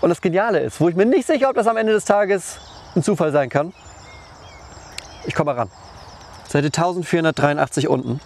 Und 0.02 0.10
das 0.10 0.22
Geniale 0.22 0.60
ist, 0.60 0.80
wo 0.80 0.90
ich 0.90 0.96
mir 0.96 1.08
nicht 1.08 1.26
sicher, 1.26 1.50
ob 1.50 1.56
das 1.56 1.66
am 1.66 1.76
Ende 1.76 1.94
des 1.94 2.06
Tages 2.06 2.60
ein 2.96 3.02
Zufall 3.02 3.32
sein 3.32 3.50
kann. 3.50 3.74
Ich 5.26 5.34
komme 5.34 5.58
ran. 5.58 5.72
Seite 6.48 6.68
1483 6.68 7.88
unten. 7.88 8.22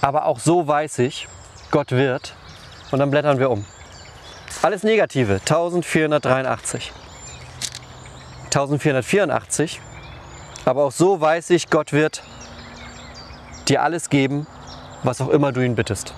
Aber 0.00 0.24
auch 0.24 0.38
so 0.38 0.66
weiß 0.66 1.00
ich, 1.00 1.28
Gott 1.70 1.90
wird. 1.90 2.32
Und 2.90 3.00
dann 3.00 3.10
blättern 3.10 3.38
wir 3.38 3.50
um. 3.50 3.66
Alles 4.62 4.82
Negative, 4.82 5.34
1483. 5.34 6.92
1484. 8.44 9.80
Aber 10.64 10.84
auch 10.84 10.92
so 10.92 11.20
weiß 11.20 11.50
ich, 11.50 11.70
Gott 11.70 11.92
wird 11.92 12.22
dir 13.68 13.82
alles 13.82 14.10
geben, 14.10 14.46
was 15.02 15.20
auch 15.20 15.28
immer 15.28 15.52
du 15.52 15.64
ihn 15.64 15.76
bittest. 15.76 16.14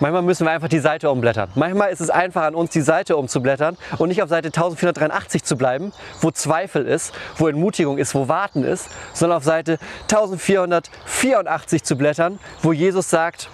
Manchmal 0.00 0.22
müssen 0.22 0.46
wir 0.46 0.50
einfach 0.50 0.68
die 0.68 0.78
Seite 0.78 1.10
umblättern. 1.10 1.50
Manchmal 1.56 1.90
ist 1.90 2.00
es 2.00 2.08
einfach 2.08 2.44
an 2.44 2.54
uns, 2.54 2.70
die 2.70 2.80
Seite 2.80 3.18
umzublättern 3.18 3.76
und 3.98 4.08
nicht 4.08 4.22
auf 4.22 4.30
Seite 4.30 4.46
1483 4.48 5.44
zu 5.44 5.58
bleiben, 5.58 5.92
wo 6.22 6.30
Zweifel 6.30 6.86
ist, 6.86 7.12
wo 7.36 7.48
Entmutigung 7.48 7.98
ist, 7.98 8.14
wo 8.14 8.26
Warten 8.26 8.64
ist, 8.64 8.88
sondern 9.12 9.36
auf 9.36 9.44
Seite 9.44 9.78
1484 10.04 11.84
zu 11.84 11.96
blättern, 11.96 12.38
wo 12.62 12.72
Jesus 12.72 13.10
sagt, 13.10 13.50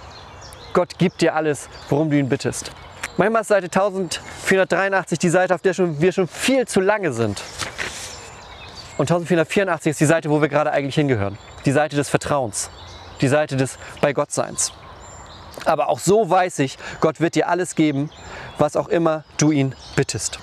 Gott 0.77 0.99
gibt 0.99 1.23
dir 1.23 1.35
alles, 1.35 1.71
worum 1.89 2.11
du 2.11 2.19
ihn 2.19 2.29
bittest. 2.29 2.71
Manchmal 3.17 3.41
ist 3.41 3.49
Seite 3.49 3.65
1483 3.65 5.19
die 5.19 5.31
Seite, 5.31 5.55
auf 5.55 5.63
der 5.63 5.75
wir 5.75 6.13
schon 6.13 6.29
viel 6.29 6.69
zu 6.69 6.81
lange 6.81 7.15
sind. 7.15 7.43
Und 8.99 9.11
1484 9.11 9.93
ist 9.93 10.01
die 10.01 10.05
Seite, 10.05 10.29
wo 10.29 10.43
wir 10.43 10.51
gerade 10.51 10.73
eigentlich 10.73 10.95
hingehören. 10.95 11.39
Die 11.65 11.73
Seite 11.73 11.97
des 11.97 12.11
Vertrauens. 12.11 12.69
Die 13.23 13.29
Seite 13.29 13.57
des 13.57 13.79
Bei 14.03 14.13
Gottseins. 14.13 14.75
Aber 15.65 15.89
auch 15.89 15.99
so 15.99 16.29
weiß 16.29 16.59
ich, 16.59 16.77
Gott 17.01 17.23
wird 17.23 17.37
dir 17.37 17.49
alles 17.49 17.75
geben, 17.75 18.11
was 18.59 18.77
auch 18.77 18.89
immer 18.89 19.25
du 19.39 19.53
ihn 19.53 19.75
bittest. 19.97 20.39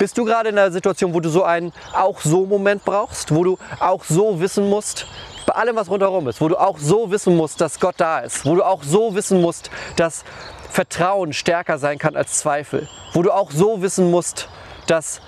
Bist 0.00 0.16
du 0.16 0.24
gerade 0.24 0.48
in 0.48 0.56
einer 0.58 0.72
Situation, 0.72 1.12
wo 1.12 1.20
du 1.20 1.28
so 1.28 1.44
einen 1.44 1.74
auch 1.92 2.22
so 2.22 2.46
Moment 2.46 2.86
brauchst, 2.86 3.34
wo 3.34 3.44
du 3.44 3.58
auch 3.80 4.02
so 4.02 4.40
wissen 4.40 4.66
musst, 4.70 5.06
bei 5.44 5.54
allem, 5.54 5.76
was 5.76 5.90
rundherum 5.90 6.26
ist, 6.26 6.40
wo 6.40 6.48
du 6.48 6.56
auch 6.56 6.78
so 6.78 7.10
wissen 7.10 7.36
musst, 7.36 7.60
dass 7.60 7.78
Gott 7.78 7.96
da 7.98 8.20
ist, 8.20 8.46
wo 8.46 8.54
du 8.54 8.64
auch 8.64 8.82
so 8.82 9.14
wissen 9.14 9.42
musst, 9.42 9.70
dass 9.96 10.24
Vertrauen 10.70 11.34
stärker 11.34 11.76
sein 11.76 11.98
kann 11.98 12.16
als 12.16 12.38
Zweifel, 12.38 12.88
wo 13.12 13.20
du 13.20 13.30
auch 13.30 13.50
so 13.50 13.82
wissen 13.82 14.10
musst, 14.10 14.48
dass 14.86 15.20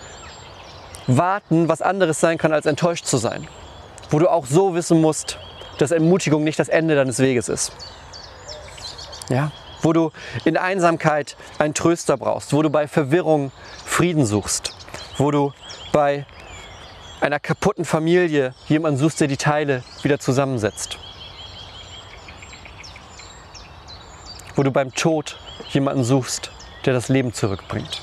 Warten 1.06 1.68
was 1.68 1.82
anderes 1.82 2.18
sein 2.18 2.38
kann 2.38 2.54
als 2.54 2.64
enttäuscht 2.64 3.04
zu 3.04 3.18
sein, 3.18 3.46
wo 4.08 4.20
du 4.20 4.30
auch 4.30 4.46
so 4.46 4.74
wissen 4.74 5.02
musst, 5.02 5.38
dass 5.76 5.90
Ermutigung 5.90 6.44
nicht 6.44 6.58
das 6.58 6.70
Ende 6.70 6.94
deines 6.94 7.18
Weges 7.18 7.50
ist. 7.50 7.72
Ja? 9.28 9.52
Wo 9.82 9.92
du 9.92 10.12
in 10.44 10.56
Einsamkeit 10.56 11.36
einen 11.58 11.74
Tröster 11.74 12.16
brauchst, 12.16 12.52
wo 12.52 12.62
du 12.62 12.70
bei 12.70 12.88
Verwirrung 12.88 13.52
Frieden 13.84 14.24
suchst, 14.24 14.74
wo 15.18 15.30
du 15.30 15.52
bei 15.92 16.24
einer 17.20 17.38
kaputten 17.38 17.84
Familie 17.84 18.54
jemanden 18.68 18.98
suchst, 18.98 19.20
der 19.20 19.28
die 19.28 19.36
Teile 19.36 19.84
wieder 20.02 20.18
zusammensetzt. 20.18 20.98
Wo 24.56 24.62
du 24.62 24.70
beim 24.70 24.92
Tod 24.94 25.38
jemanden 25.70 26.04
suchst, 26.04 26.50
der 26.84 26.92
das 26.94 27.08
Leben 27.08 27.32
zurückbringt. 27.32 28.00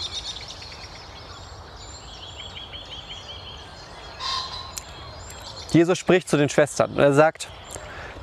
Jesus 5.71 5.97
spricht 5.97 6.27
zu 6.27 6.37
den 6.37 6.49
Schwestern 6.49 6.91
und 6.91 6.99
er 6.99 7.13
sagt, 7.13 7.49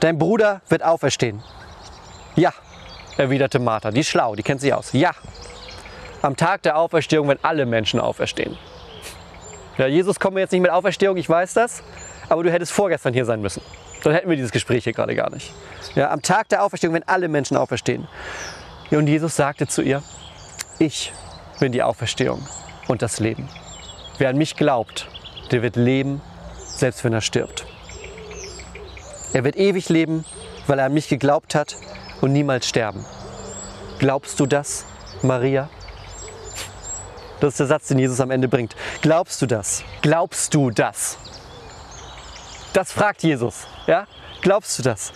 dein 0.00 0.18
Bruder 0.18 0.62
wird 0.68 0.82
auferstehen. 0.82 1.42
Ja, 2.34 2.52
erwiderte 3.16 3.58
Martha, 3.58 3.90
die 3.90 4.00
ist 4.00 4.08
schlau, 4.08 4.34
die 4.34 4.42
kennt 4.42 4.60
sich 4.60 4.72
aus. 4.72 4.92
Ja, 4.92 5.12
am 6.22 6.36
Tag 6.36 6.62
der 6.62 6.76
Auferstehung 6.76 7.28
werden 7.28 7.40
alle 7.42 7.66
Menschen 7.66 8.00
auferstehen. 8.00 8.56
Ja, 9.78 9.86
Jesus 9.86 10.18
kommt 10.18 10.34
mir 10.34 10.40
jetzt 10.40 10.52
nicht 10.52 10.62
mit 10.62 10.70
Auferstehung, 10.70 11.16
ich 11.16 11.28
weiß 11.28 11.54
das, 11.54 11.82
aber 12.28 12.42
du 12.42 12.50
hättest 12.50 12.72
vorgestern 12.72 13.12
hier 13.12 13.24
sein 13.24 13.40
müssen. 13.40 13.62
Dann 14.02 14.14
hätten 14.14 14.28
wir 14.28 14.36
dieses 14.36 14.52
Gespräch 14.52 14.84
hier 14.84 14.92
gerade 14.92 15.14
gar 15.14 15.30
nicht. 15.30 15.52
Ja, 15.94 16.10
am 16.10 16.22
Tag 16.22 16.48
der 16.48 16.62
Auferstehung 16.62 16.94
werden 16.94 17.04
alle 17.06 17.28
Menschen 17.28 17.56
auferstehen. 17.56 18.08
Ja, 18.90 18.98
und 18.98 19.06
Jesus 19.06 19.36
sagte 19.36 19.66
zu 19.66 19.82
ihr, 19.82 20.02
ich 20.78 21.12
bin 21.60 21.72
die 21.72 21.82
Auferstehung 21.82 22.46
und 22.88 23.02
das 23.02 23.20
Leben. 23.20 23.48
Wer 24.18 24.30
an 24.30 24.38
mich 24.38 24.56
glaubt, 24.56 25.08
der 25.50 25.62
wird 25.62 25.76
leben, 25.76 26.20
selbst 26.64 27.04
wenn 27.04 27.12
er 27.12 27.20
stirbt. 27.20 27.66
Er 29.32 29.44
wird 29.44 29.56
ewig 29.56 29.88
leben, 29.88 30.24
weil 30.66 30.78
er 30.78 30.86
an 30.86 30.94
mich 30.94 31.08
geglaubt 31.08 31.54
hat 31.54 31.76
und 32.20 32.32
niemals 32.32 32.68
sterben. 32.68 33.04
Glaubst 33.98 34.38
du 34.40 34.46
das, 34.46 34.84
Maria? 35.22 35.68
Das 37.40 37.50
ist 37.50 37.60
der 37.60 37.66
Satz, 37.66 37.88
den 37.88 37.98
Jesus 37.98 38.20
am 38.20 38.30
Ende 38.30 38.48
bringt. 38.48 38.74
Glaubst 39.02 39.42
du 39.42 39.46
das? 39.46 39.82
Glaubst 40.02 40.54
du 40.54 40.70
das? 40.70 41.18
Das 42.72 42.92
fragt 42.92 43.22
Jesus. 43.22 43.66
Ja? 43.86 44.06
Glaubst 44.42 44.78
du 44.78 44.82
das? 44.82 45.12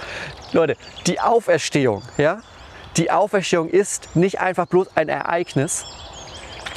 Leute, 0.52 0.76
die 1.06 1.20
Auferstehung, 1.20 2.02
ja? 2.16 2.40
Die 2.96 3.10
Auferstehung 3.10 3.68
ist 3.68 4.16
nicht 4.16 4.40
einfach 4.40 4.66
bloß 4.66 4.88
ein 4.96 5.08
Ereignis. 5.08 5.84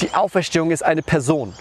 Die 0.01 0.13
Auferstehung 0.13 0.71
ist 0.71 0.83
eine 0.83 1.01
Person. 1.01 1.53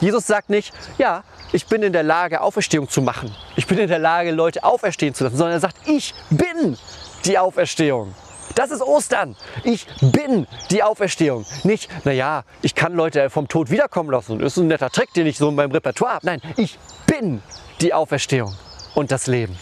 Jesus 0.00 0.26
sagt 0.26 0.50
nicht, 0.50 0.72
ja, 0.98 1.22
ich 1.52 1.66
bin 1.66 1.82
in 1.82 1.92
der 1.92 2.02
Lage, 2.02 2.40
Auferstehung 2.40 2.88
zu 2.88 3.02
machen. 3.02 3.34
Ich 3.56 3.66
bin 3.66 3.78
in 3.78 3.88
der 3.88 3.98
Lage, 3.98 4.30
Leute 4.30 4.64
auferstehen 4.64 5.14
zu 5.14 5.24
lassen, 5.24 5.36
sondern 5.36 5.56
er 5.56 5.60
sagt, 5.60 5.76
ich 5.86 6.14
bin 6.30 6.76
die 7.24 7.38
Auferstehung. 7.38 8.14
Das 8.54 8.70
ist 8.70 8.82
Ostern. 8.82 9.36
Ich 9.62 9.86
bin 10.00 10.46
die 10.70 10.82
Auferstehung. 10.82 11.46
Nicht, 11.62 11.88
naja, 12.04 12.44
ich 12.62 12.74
kann 12.74 12.94
Leute 12.94 13.30
vom 13.30 13.48
Tod 13.48 13.70
wiederkommen 13.70 14.10
lassen. 14.10 14.38
Das 14.38 14.56
ist 14.56 14.62
ein 14.62 14.66
netter 14.66 14.90
Trick, 14.90 15.12
den 15.14 15.26
ich 15.26 15.38
so 15.38 15.48
in 15.48 15.54
meinem 15.54 15.70
Repertoire 15.70 16.14
habe. 16.14 16.26
Nein, 16.26 16.40
ich 16.56 16.78
bin 17.06 17.42
die 17.80 17.94
Auferstehung 17.94 18.54
und 18.94 19.12
das 19.12 19.26
Leben. 19.26 19.56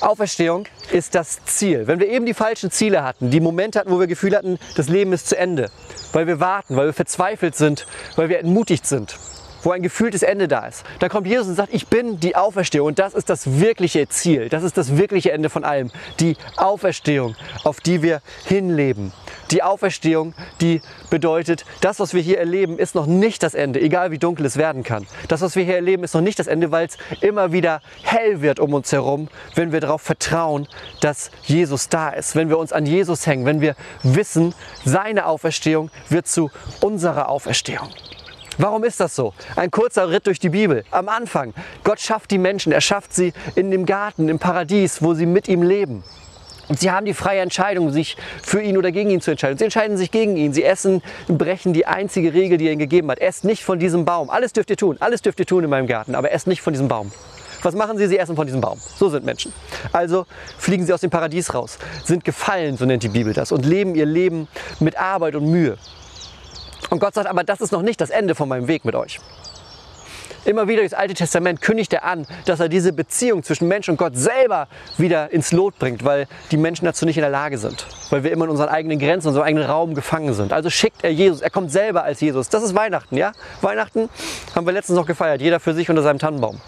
Auferstehung 0.00 0.66
ist 0.92 1.14
das 1.14 1.44
Ziel. 1.44 1.86
Wenn 1.86 2.00
wir 2.00 2.08
eben 2.08 2.26
die 2.26 2.34
falschen 2.34 2.70
Ziele 2.70 3.04
hatten, 3.04 3.30
die 3.30 3.40
Momente 3.40 3.78
hatten, 3.78 3.90
wo 3.90 4.00
wir 4.00 4.06
Gefühl 4.06 4.34
hatten, 4.34 4.58
das 4.74 4.88
Leben 4.88 5.12
ist 5.12 5.28
zu 5.28 5.36
Ende, 5.36 5.70
weil 6.12 6.26
wir 6.26 6.40
warten, 6.40 6.76
weil 6.76 6.86
wir 6.86 6.92
verzweifelt 6.92 7.54
sind, 7.54 7.86
weil 8.16 8.28
wir 8.28 8.40
entmutigt 8.40 8.86
sind, 8.86 9.16
wo 9.62 9.72
ein 9.72 9.82
gefühltes 9.82 10.22
Ende 10.22 10.48
da 10.48 10.66
ist. 10.66 10.84
Da 10.98 11.08
kommt 11.08 11.26
Jesus 11.26 11.48
und 11.48 11.54
sagt, 11.54 11.72
ich 11.72 11.88
bin 11.88 12.20
die 12.20 12.36
Auferstehung 12.36 12.88
und 12.88 12.98
das 12.98 13.14
ist 13.14 13.30
das 13.30 13.60
wirkliche 13.60 14.08
Ziel, 14.08 14.48
das 14.48 14.62
ist 14.62 14.76
das 14.76 14.96
wirkliche 14.96 15.32
Ende 15.32 15.50
von 15.50 15.64
allem. 15.64 15.90
Die 16.18 16.36
Auferstehung, 16.56 17.36
auf 17.64 17.80
die 17.80 18.02
wir 18.02 18.22
hinleben. 18.44 19.12
Die 19.50 19.64
Auferstehung, 19.64 20.34
die 20.60 20.80
bedeutet, 21.10 21.64
das, 21.80 21.98
was 21.98 22.14
wir 22.14 22.22
hier 22.22 22.38
erleben, 22.38 22.78
ist 22.78 22.94
noch 22.94 23.06
nicht 23.06 23.42
das 23.42 23.54
Ende, 23.54 23.80
egal 23.80 24.12
wie 24.12 24.18
dunkel 24.18 24.46
es 24.46 24.56
werden 24.56 24.84
kann. 24.84 25.06
Das, 25.26 25.40
was 25.40 25.56
wir 25.56 25.64
hier 25.64 25.74
erleben, 25.74 26.04
ist 26.04 26.14
noch 26.14 26.20
nicht 26.20 26.38
das 26.38 26.46
Ende, 26.46 26.70
weil 26.70 26.86
es 26.86 26.98
immer 27.20 27.52
wieder 27.52 27.80
hell 28.02 28.42
wird 28.42 28.60
um 28.60 28.74
uns 28.74 28.92
herum, 28.92 29.28
wenn 29.56 29.72
wir 29.72 29.80
darauf 29.80 30.02
vertrauen, 30.02 30.68
dass 31.00 31.32
Jesus 31.42 31.88
da 31.88 32.10
ist, 32.10 32.36
wenn 32.36 32.48
wir 32.48 32.58
uns 32.58 32.72
an 32.72 32.86
Jesus 32.86 33.26
hängen, 33.26 33.44
wenn 33.44 33.60
wir 33.60 33.74
wissen, 34.04 34.54
seine 34.84 35.26
Auferstehung 35.26 35.90
wird 36.08 36.28
zu 36.28 36.50
unserer 36.80 37.28
Auferstehung. 37.28 37.88
Warum 38.58 38.84
ist 38.84 39.00
das 39.00 39.16
so? 39.16 39.32
Ein 39.56 39.70
kurzer 39.70 40.10
Ritt 40.10 40.26
durch 40.26 40.38
die 40.38 40.50
Bibel. 40.50 40.84
Am 40.90 41.08
Anfang, 41.08 41.54
Gott 41.84 42.00
schafft 42.00 42.30
die 42.30 42.38
Menschen, 42.38 42.72
er 42.72 42.80
schafft 42.80 43.14
sie 43.14 43.32
in 43.54 43.70
dem 43.70 43.86
Garten, 43.86 44.28
im 44.28 44.38
Paradies, 44.38 45.02
wo 45.02 45.14
sie 45.14 45.26
mit 45.26 45.48
ihm 45.48 45.62
leben. 45.62 46.02
Und 46.68 46.78
sie 46.78 46.90
haben 46.90 47.04
die 47.04 47.14
freie 47.14 47.40
Entscheidung, 47.40 47.90
sich 47.90 48.16
für 48.42 48.62
ihn 48.62 48.76
oder 48.76 48.92
gegen 48.92 49.10
ihn 49.10 49.20
zu 49.20 49.32
entscheiden. 49.32 49.58
Sie 49.58 49.64
entscheiden 49.64 49.96
sich 49.96 50.12
gegen 50.12 50.36
ihn. 50.36 50.52
Sie 50.52 50.62
essen, 50.62 51.02
brechen 51.26 51.72
die 51.72 51.84
einzige 51.86 52.32
Regel, 52.32 52.58
die 52.58 52.66
er 52.66 52.72
ihnen 52.72 52.78
gegeben 52.78 53.10
hat. 53.10 53.18
Esst 53.18 53.44
nicht 53.44 53.64
von 53.64 53.80
diesem 53.80 54.04
Baum. 54.04 54.30
Alles 54.30 54.52
dürft 54.52 54.70
ihr 54.70 54.76
tun. 54.76 54.96
Alles 55.00 55.20
dürft 55.20 55.40
ihr 55.40 55.46
tun 55.46 55.64
in 55.64 55.70
meinem 55.70 55.88
Garten. 55.88 56.14
Aber 56.14 56.30
esst 56.30 56.46
nicht 56.46 56.62
von 56.62 56.72
diesem 56.72 56.86
Baum. 56.86 57.10
Was 57.62 57.74
machen 57.74 57.98
sie? 57.98 58.06
Sie 58.06 58.18
essen 58.18 58.36
von 58.36 58.46
diesem 58.46 58.60
Baum. 58.60 58.78
So 58.96 59.08
sind 59.08 59.24
Menschen. 59.24 59.52
Also 59.92 60.26
fliegen 60.58 60.86
sie 60.86 60.92
aus 60.92 61.00
dem 61.00 61.10
Paradies 61.10 61.52
raus, 61.54 61.78
sind 62.04 62.24
gefallen, 62.24 62.76
so 62.76 62.86
nennt 62.86 63.02
die 63.02 63.08
Bibel 63.08 63.34
das, 63.34 63.52
und 63.52 63.66
leben 63.66 63.94
ihr 63.94 64.06
Leben 64.06 64.48
mit 64.78 64.96
Arbeit 64.98 65.34
und 65.34 65.50
Mühe. 65.50 65.76
Und 66.90 66.98
Gott 66.98 67.14
sagt, 67.14 67.28
aber 67.28 67.44
das 67.44 67.60
ist 67.60 67.70
noch 67.72 67.82
nicht 67.82 68.00
das 68.00 68.10
Ende 68.10 68.34
von 68.34 68.48
meinem 68.48 68.68
Weg 68.68 68.84
mit 68.84 68.94
euch. 68.94 69.20
Immer 70.46 70.68
wieder 70.68 70.82
das 70.82 70.94
Alte 70.94 71.12
Testament 71.12 71.60
kündigt 71.60 71.92
er 71.92 72.04
an, 72.04 72.26
dass 72.46 72.60
er 72.60 72.70
diese 72.70 72.94
Beziehung 72.94 73.42
zwischen 73.42 73.68
Mensch 73.68 73.90
und 73.90 73.98
Gott 73.98 74.16
selber 74.16 74.68
wieder 74.96 75.30
ins 75.32 75.52
Lot 75.52 75.78
bringt, 75.78 76.02
weil 76.02 76.26
die 76.50 76.56
Menschen 76.56 76.86
dazu 76.86 77.04
nicht 77.04 77.18
in 77.18 77.20
der 77.20 77.30
Lage 77.30 77.58
sind, 77.58 77.86
weil 78.08 78.24
wir 78.24 78.32
immer 78.32 78.46
in 78.46 78.50
unseren 78.50 78.70
eigenen 78.70 78.98
Grenzen, 78.98 79.28
unserem 79.28 79.46
eigenen 79.46 79.68
Raum 79.68 79.94
gefangen 79.94 80.32
sind. 80.32 80.54
Also 80.54 80.70
schickt 80.70 81.04
er 81.04 81.12
Jesus, 81.12 81.42
er 81.42 81.50
kommt 81.50 81.70
selber 81.70 82.04
als 82.04 82.20
Jesus. 82.20 82.48
Das 82.48 82.62
ist 82.62 82.74
Weihnachten, 82.74 83.18
ja? 83.18 83.32
Weihnachten 83.60 84.08
haben 84.54 84.66
wir 84.66 84.72
letztens 84.72 84.96
noch 84.96 85.06
gefeiert, 85.06 85.42
jeder 85.42 85.60
für 85.60 85.74
sich 85.74 85.90
unter 85.90 86.02
seinem 86.02 86.18
Tannenbaum. 86.18 86.58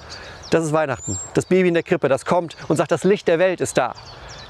Das 0.51 0.65
ist 0.65 0.73
Weihnachten. 0.73 1.19
Das 1.33 1.47
Baby 1.47 1.69
in 1.69 1.75
der 1.75 1.83
Krippe, 1.83 2.11
das 2.11 2.27
kommt 2.27 2.57
und 2.69 2.77
sagt, 2.77 2.93
das 2.93 3.05
Licht 3.05 3.27
der 3.27 3.39
Welt 3.39 3.63
ist 3.63 3.79
da. 3.79 3.95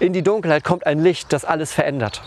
In 0.00 0.12
die 0.12 0.22
Dunkelheit 0.22 0.64
kommt 0.64 0.85
ein 0.85 0.98
Licht, 0.98 1.32
das 1.32 1.44
alles 1.44 1.72
verändert. 1.72 2.22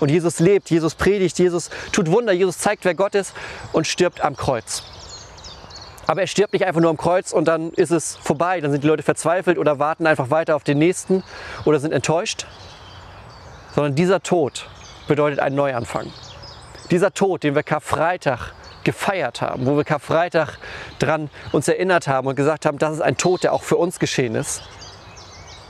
Und 0.00 0.10
Jesus 0.10 0.40
lebt, 0.40 0.70
Jesus 0.70 0.94
predigt, 0.94 1.38
Jesus 1.38 1.70
tut 1.92 2.10
Wunder, 2.10 2.32
Jesus 2.32 2.58
zeigt, 2.58 2.84
wer 2.84 2.94
Gott 2.94 3.14
ist 3.14 3.34
und 3.72 3.86
stirbt 3.86 4.22
am 4.22 4.36
Kreuz. 4.36 4.82
Aber 6.06 6.22
er 6.22 6.26
stirbt 6.26 6.54
nicht 6.54 6.66
einfach 6.66 6.80
nur 6.80 6.90
am 6.90 6.96
Kreuz 6.96 7.30
und 7.30 7.46
dann 7.46 7.70
ist 7.70 7.92
es 7.92 8.16
vorbei. 8.16 8.60
Dann 8.60 8.72
sind 8.72 8.82
die 8.82 8.88
Leute 8.88 9.04
verzweifelt 9.04 9.58
oder 9.58 9.78
warten 9.78 10.06
einfach 10.06 10.30
weiter 10.30 10.56
auf 10.56 10.64
den 10.64 10.78
nächsten 10.78 11.22
oder 11.64 11.78
sind 11.78 11.92
enttäuscht. 11.92 12.46
Sondern 13.74 13.94
dieser 13.94 14.20
Tod 14.20 14.68
bedeutet 15.06 15.38
einen 15.38 15.54
Neuanfang. 15.54 16.10
Dieser 16.90 17.14
Tod, 17.14 17.44
den 17.44 17.54
wir 17.54 17.62
Karfreitag 17.62 18.54
gefeiert 18.82 19.40
haben, 19.40 19.66
wo 19.66 19.76
wir 19.76 19.84
Karfreitag 19.84 20.58
dran 20.98 21.30
uns 21.52 21.68
erinnert 21.68 22.08
haben 22.08 22.26
und 22.26 22.34
gesagt 22.34 22.66
haben, 22.66 22.78
das 22.78 22.94
ist 22.94 23.02
ein 23.02 23.16
Tod, 23.16 23.44
der 23.44 23.52
auch 23.52 23.62
für 23.62 23.76
uns 23.76 24.00
geschehen 24.00 24.34
ist, 24.34 24.62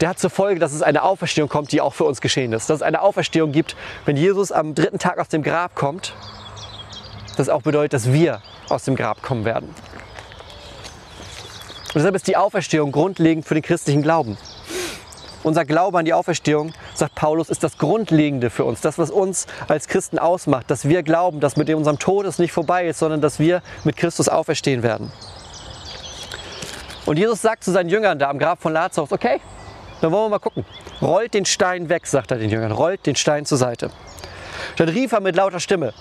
der 0.01 0.09
hat 0.09 0.19
zur 0.19 0.31
Folge, 0.31 0.61
dass 0.61 0.73
es 0.73 0.83
eine 0.83 1.03
Auferstehung 1.03 1.49
kommt, 1.49 1.73
die 1.73 1.81
auch 1.81 1.95
für 1.95 2.05
uns 2.05 2.21
geschehen 2.21 2.53
ist. 2.53 2.71
Dass 2.71 2.77
es 2.77 2.83
eine 2.83 3.03
Auferstehung 3.03 3.53
gibt, 3.53 3.77
wenn 4.07 4.17
Jesus 4.17 4.51
am 4.51 4.75
dritten 4.75 4.99
Tag 4.99 5.19
aus 5.19 5.29
dem 5.29 5.43
Grab 5.43 5.75
kommt, 5.75 6.15
das 7.37 7.49
auch 7.49 7.63
bedeutet, 7.63 7.93
dass 7.93 8.13
wir 8.13 8.41
aus 8.69 8.85
dem 8.85 8.97
Grab 8.97 9.23
kommen 9.23 9.45
werden. 9.45 9.69
Und 11.89 11.97
deshalb 11.97 12.15
ist 12.15 12.29
die 12.29 12.37
Auferstehung 12.37 12.93
grundlegend 12.93 13.45
für 13.45 13.55
den 13.55 13.63
christlichen 13.63 14.03
Glauben. 14.03 14.39
Unser 15.43 15.65
Glaube 15.65 15.99
an 15.99 16.05
die 16.05 16.13
Auferstehung, 16.13 16.73
sagt 16.95 17.15
Paulus, 17.15 17.49
ist 17.49 17.63
das 17.63 17.79
Grundlegende 17.79 18.51
für 18.51 18.65
uns, 18.65 18.83
das, 18.83 18.99
was 18.99 19.11
uns 19.11 19.47
als 19.69 19.89
Christen 19.89 20.19
ausmacht, 20.19 20.71
dass 20.71 20.87
wir 20.87 21.03
glauben, 21.03 21.41
dass 21.41 21.57
mit 21.57 21.71
unserem 21.71 21.99
Tod 21.99 22.27
es 22.27 22.39
nicht 22.39 22.53
vorbei 22.53 22.87
ist, 22.87 22.99
sondern 22.99 23.21
dass 23.23 23.39
wir 23.39 23.63
mit 23.85 23.97
Christus 23.97 24.29
auferstehen 24.29 24.83
werden. 24.83 25.11
Und 27.07 27.19
Jesus 27.19 27.41
sagt 27.41 27.65
zu 27.65 27.73
seinen 27.73 27.89
Jüngern 27.89 28.19
da 28.19 28.29
am 28.29 28.39
Grab 28.39 28.61
von 28.61 28.73
Lazarus, 28.73 29.11
okay, 29.13 29.41
dann 30.01 30.13
wollen 30.13 30.25
wir 30.25 30.29
mal 30.31 30.39
gucken. 30.39 30.65
Rollt 31.03 31.35
den 31.35 31.45
Stein 31.45 31.89
weg, 31.89 32.07
sagt 32.07 32.31
er 32.31 32.39
den 32.39 32.51
Jüngern. 32.51 32.73
Rollt 32.73 33.07
den 33.07 33.17
Stein 33.17 33.45
zur 33.45 33.59
Seite. 33.59 33.91
Dann 34.77 34.89
rief 34.89 35.13
er 35.13 35.21
mit 35.21 35.37
lauter 35.37 35.61
Stimme. 35.61 35.93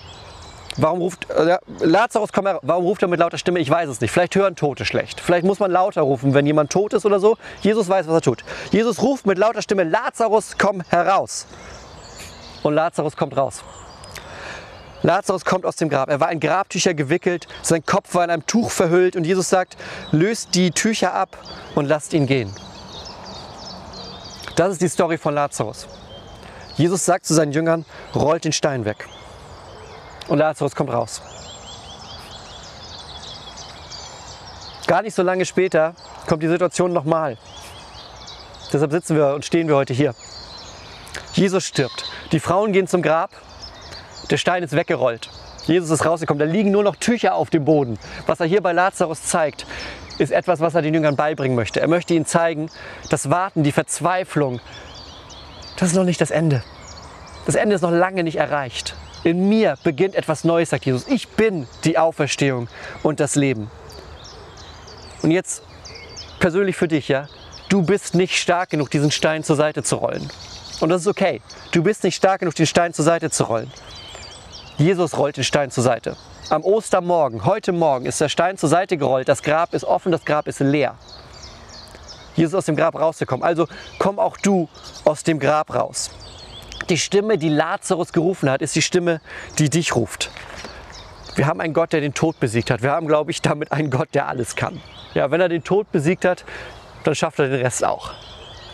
Warum 0.76 1.00
ruft 1.00 1.28
äh, 1.30 1.58
Lazarus, 1.80 2.32
komm 2.32 2.46
her, 2.46 2.60
warum 2.62 2.84
ruft 2.84 3.02
er 3.02 3.08
mit 3.08 3.18
lauter 3.18 3.38
Stimme? 3.38 3.58
Ich 3.58 3.68
weiß 3.68 3.88
es 3.88 4.00
nicht. 4.00 4.10
Vielleicht 4.12 4.36
hören 4.36 4.54
Tote 4.54 4.84
schlecht. 4.84 5.20
Vielleicht 5.20 5.44
muss 5.44 5.58
man 5.58 5.70
lauter 5.70 6.02
rufen, 6.02 6.32
wenn 6.32 6.46
jemand 6.46 6.70
tot 6.70 6.92
ist 6.92 7.04
oder 7.04 7.18
so. 7.18 7.36
Jesus 7.60 7.88
weiß, 7.88 8.06
was 8.06 8.14
er 8.14 8.20
tut. 8.20 8.44
Jesus 8.70 9.02
ruft 9.02 9.26
mit 9.26 9.36
lauter 9.36 9.62
Stimme: 9.62 9.84
Lazarus, 9.84 10.56
komm 10.58 10.82
heraus. 10.88 11.46
Und 12.62 12.74
Lazarus 12.74 13.16
kommt 13.16 13.36
raus. 13.36 13.62
Lazarus 15.02 15.44
kommt 15.44 15.66
aus 15.66 15.76
dem 15.76 15.88
Grab. 15.88 16.08
Er 16.08 16.20
war 16.20 16.30
in 16.30 16.40
Grabtücher 16.40 16.94
gewickelt, 16.94 17.48
sein 17.62 17.84
Kopf 17.84 18.14
war 18.14 18.22
in 18.24 18.30
einem 18.30 18.46
Tuch 18.46 18.70
verhüllt 18.70 19.16
und 19.16 19.24
Jesus 19.24 19.48
sagt: 19.48 19.76
Löst 20.12 20.54
die 20.54 20.70
Tücher 20.70 21.14
ab 21.14 21.36
und 21.74 21.86
lasst 21.86 22.12
ihn 22.12 22.26
gehen. 22.26 22.54
Das 24.60 24.72
ist 24.72 24.82
die 24.82 24.88
Story 24.88 25.16
von 25.16 25.32
Lazarus. 25.32 25.88
Jesus 26.76 27.06
sagt 27.06 27.24
zu 27.24 27.32
seinen 27.32 27.52
Jüngern, 27.52 27.86
rollt 28.14 28.44
den 28.44 28.52
Stein 28.52 28.84
weg. 28.84 29.08
Und 30.28 30.36
Lazarus 30.36 30.76
kommt 30.76 30.92
raus. 30.92 31.22
Gar 34.86 35.00
nicht 35.00 35.14
so 35.14 35.22
lange 35.22 35.46
später 35.46 35.94
kommt 36.26 36.42
die 36.42 36.48
Situation 36.48 36.92
nochmal. 36.92 37.38
Deshalb 38.70 38.92
sitzen 38.92 39.16
wir 39.16 39.32
und 39.32 39.46
stehen 39.46 39.66
wir 39.66 39.76
heute 39.76 39.94
hier. 39.94 40.14
Jesus 41.32 41.64
stirbt. 41.64 42.04
Die 42.32 42.38
Frauen 42.38 42.72
gehen 42.72 42.86
zum 42.86 43.00
Grab. 43.00 43.30
Der 44.28 44.36
Stein 44.36 44.62
ist 44.62 44.76
weggerollt. 44.76 45.30
Jesus 45.64 45.88
ist 45.88 46.04
rausgekommen. 46.04 46.38
Da 46.38 46.44
liegen 46.44 46.70
nur 46.70 46.82
noch 46.82 46.96
Tücher 46.96 47.34
auf 47.34 47.48
dem 47.48 47.64
Boden. 47.64 47.98
Was 48.26 48.40
er 48.40 48.46
hier 48.46 48.60
bei 48.60 48.72
Lazarus 48.72 49.22
zeigt, 49.22 49.64
ist 50.20 50.32
etwas, 50.32 50.60
was 50.60 50.74
er 50.74 50.82
den 50.82 50.94
Jüngern 50.94 51.16
beibringen 51.16 51.56
möchte. 51.56 51.80
Er 51.80 51.88
möchte 51.88 52.14
ihnen 52.14 52.26
zeigen, 52.26 52.70
das 53.08 53.30
Warten, 53.30 53.62
die 53.62 53.72
Verzweiflung, 53.72 54.60
das 55.76 55.90
ist 55.90 55.94
noch 55.96 56.04
nicht 56.04 56.20
das 56.20 56.30
Ende. 56.30 56.62
Das 57.46 57.54
Ende 57.54 57.74
ist 57.74 57.80
noch 57.80 57.90
lange 57.90 58.22
nicht 58.22 58.36
erreicht. 58.36 58.94
In 59.24 59.48
mir 59.48 59.76
beginnt 59.82 60.14
etwas 60.14 60.44
Neues, 60.44 60.70
sagt 60.70 60.86
Jesus. 60.86 61.06
Ich 61.08 61.28
bin 61.28 61.66
die 61.84 61.98
Auferstehung 61.98 62.68
und 63.02 63.18
das 63.20 63.34
Leben. 63.34 63.70
Und 65.22 65.30
jetzt 65.30 65.62
persönlich 66.38 66.76
für 66.76 66.88
dich, 66.88 67.08
ja, 67.08 67.28
du 67.68 67.82
bist 67.82 68.14
nicht 68.14 68.36
stark 68.36 68.70
genug, 68.70 68.90
diesen 68.90 69.10
Stein 69.10 69.42
zur 69.42 69.56
Seite 69.56 69.82
zu 69.82 69.96
rollen. 69.96 70.30
Und 70.80 70.88
das 70.90 71.02
ist 71.02 71.08
okay. 71.08 71.42
Du 71.72 71.82
bist 71.82 72.04
nicht 72.04 72.16
stark 72.16 72.40
genug, 72.40 72.54
den 72.54 72.66
Stein 72.66 72.92
zur 72.92 73.04
Seite 73.04 73.30
zu 73.30 73.44
rollen. 73.44 73.70
Jesus 74.78 75.16
rollt 75.16 75.36
den 75.36 75.44
Stein 75.44 75.70
zur 75.70 75.84
Seite. 75.84 76.16
Am 76.50 76.64
Ostermorgen, 76.64 77.44
heute 77.44 77.70
Morgen, 77.70 78.06
ist 78.06 78.20
der 78.20 78.28
Stein 78.28 78.58
zur 78.58 78.68
Seite 78.68 78.96
gerollt. 78.96 79.28
Das 79.28 79.44
Grab 79.44 79.72
ist 79.72 79.84
offen, 79.84 80.10
das 80.10 80.24
Grab 80.24 80.48
ist 80.48 80.58
leer. 80.58 80.96
Jesus 82.34 82.50
ist 82.50 82.54
aus 82.56 82.64
dem 82.64 82.74
Grab 82.74 82.96
rausgekommen. 82.96 83.44
Also 83.44 83.68
komm 84.00 84.18
auch 84.18 84.36
du 84.36 84.68
aus 85.04 85.22
dem 85.22 85.38
Grab 85.38 85.72
raus. 85.72 86.10
Die 86.88 86.98
Stimme, 86.98 87.38
die 87.38 87.50
Lazarus 87.50 88.12
gerufen 88.12 88.50
hat, 88.50 88.62
ist 88.62 88.74
die 88.74 88.82
Stimme, 88.82 89.20
die 89.60 89.70
dich 89.70 89.94
ruft. 89.94 90.32
Wir 91.36 91.46
haben 91.46 91.60
einen 91.60 91.72
Gott, 91.72 91.92
der 91.92 92.00
den 92.00 92.14
Tod 92.14 92.40
besiegt 92.40 92.72
hat. 92.72 92.82
Wir 92.82 92.90
haben, 92.90 93.06
glaube 93.06 93.30
ich, 93.30 93.40
damit 93.42 93.70
einen 93.70 93.88
Gott, 93.88 94.08
der 94.12 94.26
alles 94.26 94.56
kann. 94.56 94.80
Ja, 95.14 95.30
wenn 95.30 95.40
er 95.40 95.48
den 95.48 95.62
Tod 95.62 95.92
besiegt 95.92 96.24
hat, 96.24 96.44
dann 97.04 97.14
schafft 97.14 97.38
er 97.38 97.46
den 97.46 97.60
Rest 97.60 97.84
auch. 97.84 98.10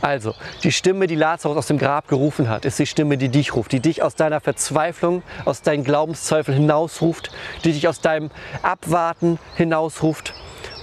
Also, 0.02 0.34
die 0.62 0.72
Stimme, 0.72 1.06
die 1.06 1.14
Lazarus 1.14 1.56
aus 1.56 1.66
dem 1.66 1.78
Grab 1.78 2.08
gerufen 2.08 2.48
hat, 2.48 2.64
ist 2.64 2.78
die 2.78 2.86
Stimme, 2.86 3.16
die 3.16 3.28
dich 3.28 3.54
ruft, 3.54 3.72
die 3.72 3.80
dich 3.80 4.02
aus 4.02 4.14
deiner 4.14 4.40
Verzweiflung, 4.40 5.22
aus 5.44 5.62
deinen 5.62 5.84
Glaubenszweifeln 5.84 6.56
hinausruft, 6.56 7.30
die 7.64 7.72
dich 7.72 7.88
aus 7.88 8.00
deinem 8.00 8.30
Abwarten 8.62 9.38
hinausruft 9.56 10.34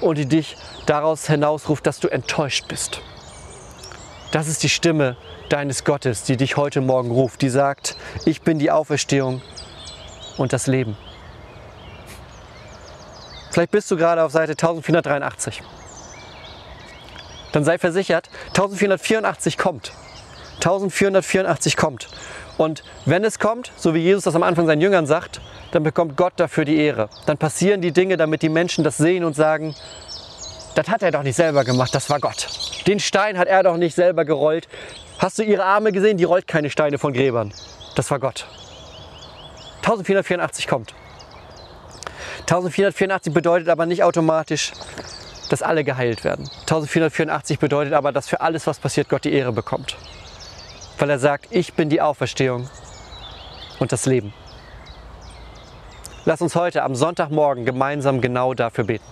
und 0.02 0.18
die 0.18 0.26
dich 0.26 0.58
daraus 0.86 1.28
hinausruft, 1.28 1.86
dass 1.86 2.00
du 2.00 2.08
enttäuscht 2.08 2.68
bist. 2.68 3.02
Das 4.32 4.48
ist 4.48 4.64
die 4.64 4.70
Stimme 4.70 5.16
deines 5.50 5.84
Gottes, 5.84 6.24
die 6.24 6.38
dich 6.38 6.58
heute 6.58 6.82
Morgen 6.82 7.12
ruft, 7.12 7.42
die 7.42 7.50
sagt, 7.50 7.96
ich 8.26 8.42
bin 8.42 8.58
die 8.58 8.72
Auferstehung 8.72 9.42
und 10.38 10.54
das 10.54 10.68
Leben. 10.68 10.98
Vielleicht 13.52 13.70
bist 13.70 13.92
du 13.92 13.98
gerade 13.98 14.24
auf 14.24 14.32
Seite 14.32 14.54
1483. 14.54 15.62
Dann 17.54 17.64
sei 17.64 17.78
versichert, 17.78 18.30
1484 18.50 19.58
kommt. 19.58 19.94
1484 20.56 21.78
kommt. 21.78 22.10
Und 22.58 22.84
wenn 23.06 23.24
es 23.24 23.40
kommt, 23.40 23.72
so 23.78 23.94
wie 23.94 24.00
Jesus 24.00 24.26
das 24.26 24.36
am 24.36 24.44
Anfang 24.44 24.68
seinen 24.68 24.82
Jüngern 24.82 25.08
sagt, 25.08 25.42
dann 25.72 25.84
bekommt 25.84 26.18
Gott 26.18 26.34
dafür 26.36 26.66
die 26.66 26.78
Ehre. 26.78 27.10
Dann 27.26 27.38
passieren 27.38 27.82
die 27.82 27.92
Dinge, 27.92 28.18
damit 28.18 28.42
die 28.42 28.50
Menschen 28.50 28.84
das 28.84 28.98
sehen 28.98 29.24
und 29.24 29.36
sagen, 29.36 29.74
das 30.76 30.88
hat 30.90 31.04
er 31.04 31.12
doch 31.12 31.24
nicht 31.24 31.36
selber 31.36 31.64
gemacht, 31.64 31.94
das 31.96 32.10
war 32.10 32.20
Gott. 32.20 32.48
Den 32.88 33.00
Stein 33.00 33.38
hat 33.38 33.48
er 33.48 33.64
doch 33.64 33.78
nicht 33.78 33.96
selber 33.96 34.26
gerollt. 34.26 34.68
Hast 35.20 35.40
du 35.40 35.44
ihre 35.44 35.64
Arme 35.64 35.92
gesehen? 35.92 36.18
Die 36.18 36.24
rollt 36.24 36.48
keine 36.48 36.70
Steine 36.70 36.98
von 36.98 37.14
Gräbern. 37.14 37.54
Das 37.96 38.10
war 38.12 38.20
Gott. 38.20 38.48
1484 39.78 40.68
kommt. 40.68 40.94
1484 42.42 43.34
bedeutet 43.34 43.70
aber 43.70 43.86
nicht 43.86 44.04
automatisch, 44.04 44.72
dass 45.54 45.62
alle 45.62 45.84
geheilt 45.84 46.24
werden. 46.24 46.50
1484 46.62 47.60
bedeutet 47.60 47.94
aber, 47.94 48.12
dass 48.12 48.28
für 48.28 48.42
alles, 48.42 48.66
was 48.66 48.80
passiert, 48.80 49.08
Gott 49.08 49.24
die 49.24 49.34
Ehre 49.34 49.52
bekommt. 49.52 49.96
Weil 50.98 51.12
er 51.12 51.20
sagt, 51.20 51.46
ich 51.52 51.76
bin 51.76 51.90
die 51.90 52.02
Auferstehung 52.02 52.68
und 53.78 53.92
das 53.92 54.08
Leben. 54.08 54.34
Lass 56.26 56.42
uns 56.42 56.56
heute 56.56 56.82
am 56.82 56.96
Sonntagmorgen 56.96 57.66
gemeinsam 57.66 58.20
genau 58.20 58.56
dafür 58.56 58.86
beten. 58.86 59.06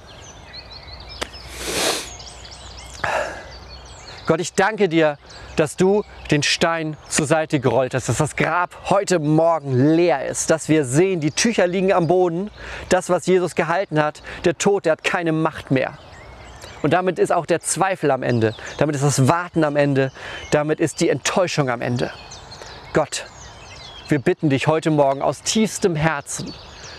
Gott, 4.26 4.42
ich 4.42 4.56
danke 4.56 4.90
dir, 4.90 5.20
dass 5.58 5.78
du 5.78 6.04
den 6.32 6.42
Stein 6.42 6.98
zur 7.08 7.28
Seite 7.28 7.60
gerollt 7.60 7.94
hast, 7.94 8.10
dass 8.10 8.18
das 8.18 8.36
Grab 8.36 8.76
heute 8.90 9.20
Morgen 9.20 9.94
leer 9.96 10.26
ist, 10.26 10.50
dass 10.50 10.70
wir 10.70 10.86
sehen, 10.86 11.20
die 11.20 11.30
Tücher 11.30 11.68
liegen 11.68 11.94
am 11.94 12.08
Boden, 12.08 12.50
das, 12.90 13.12
was 13.12 13.28
Jesus 13.28 13.54
gehalten 13.54 14.02
hat, 14.02 14.24
der 14.44 14.58
Tod, 14.58 14.86
der 14.86 14.94
hat 14.94 15.04
keine 15.04 15.34
Macht 15.34 15.70
mehr. 15.70 16.00
Und 16.82 16.94
damit 16.94 17.20
ist 17.20 17.32
auch 17.32 17.46
der 17.46 17.60
Zweifel 17.60 18.12
am 18.12 18.24
Ende, 18.24 18.56
damit 18.78 18.96
ist 18.96 19.04
das 19.04 19.28
Warten 19.28 19.64
am 19.64 19.76
Ende, 19.76 20.12
damit 20.52 20.80
ist 20.80 21.00
die 21.00 21.10
Enttäuschung 21.10 21.70
am 21.70 21.82
Ende. 21.82 22.12
Gott, 22.94 23.26
wir 24.08 24.20
bitten 24.20 24.50
dich 24.50 24.68
heute 24.68 24.92
Morgen 24.92 25.22
aus 25.22 25.44
tiefstem 25.44 25.96
Herzen, 25.96 26.54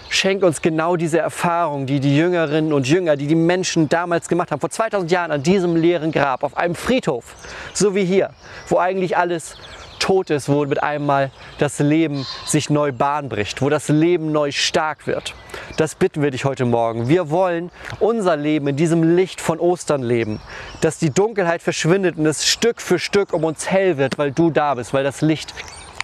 schenk 0.09 0.43
uns 0.43 0.63
genau 0.63 0.97
diese 0.97 1.19
Erfahrung, 1.19 1.87
die 1.87 2.01
die 2.01 2.17
Jüngerinnen 2.17 2.73
und 2.73 2.87
Jünger, 2.87 3.17
die 3.17 3.27
die 3.27 3.35
Menschen 3.35 3.89
damals 3.89 4.29
gemacht 4.29 4.51
haben, 4.53 4.61
vor 4.61 4.71
2000 4.71 5.11
Jahren 5.11 5.33
an 5.33 5.43
diesem 5.43 5.77
leeren 5.77 6.13
Grab, 6.13 6.45
auf 6.45 6.57
einem 6.57 6.75
Friedhof, 6.75 7.35
so 7.75 7.95
wie 7.95 8.05
hier, 8.05 8.31
wo 8.69 8.79
eigentlich 8.79 9.17
alles 9.17 9.57
tot 10.03 10.31
ist, 10.31 10.49
wo 10.49 10.67
mit 10.67 10.83
einmal 10.83 11.31
das 11.59 11.79
Leben 11.79 12.27
sich 12.45 12.69
neu 12.71 12.91
Bahn 12.91 13.29
bricht, 13.29 13.63
wo 13.63 13.69
das 13.69 13.89
Leben 13.89 14.33
neu 14.33 14.51
stark 14.51 15.07
wird. 15.07 15.35
Das 15.77 15.95
bitten 15.95 16.23
wir 16.23 16.33
dich 16.33 16.45
heute 16.45 16.65
Morgen. 16.65 17.09
Wir 17.09 17.31
wollen 17.31 17.71
unser 18.01 18.37
Leben 18.37 18.67
in 18.67 18.77
diesem 18.77 19.17
Licht 19.17 19.41
von 19.41 19.61
Ostern 19.61 20.03
leben, 20.03 20.41
dass 20.81 20.99
die 20.99 21.11
Dunkelheit 21.11 21.63
verschwindet 21.63 22.19
und 22.19 22.27
es 22.27 22.47
Stück 22.47 22.83
für 22.83 22.99
Stück 22.99 23.33
um 23.33 23.45
uns 23.45 23.71
hell 23.71 23.97
wird, 23.97 24.19
weil 24.19 24.33
du 24.33 24.51
da 24.51 24.75
bist, 24.75 24.93
weil 24.93 25.05
das 25.05 25.21
Licht 25.21 25.55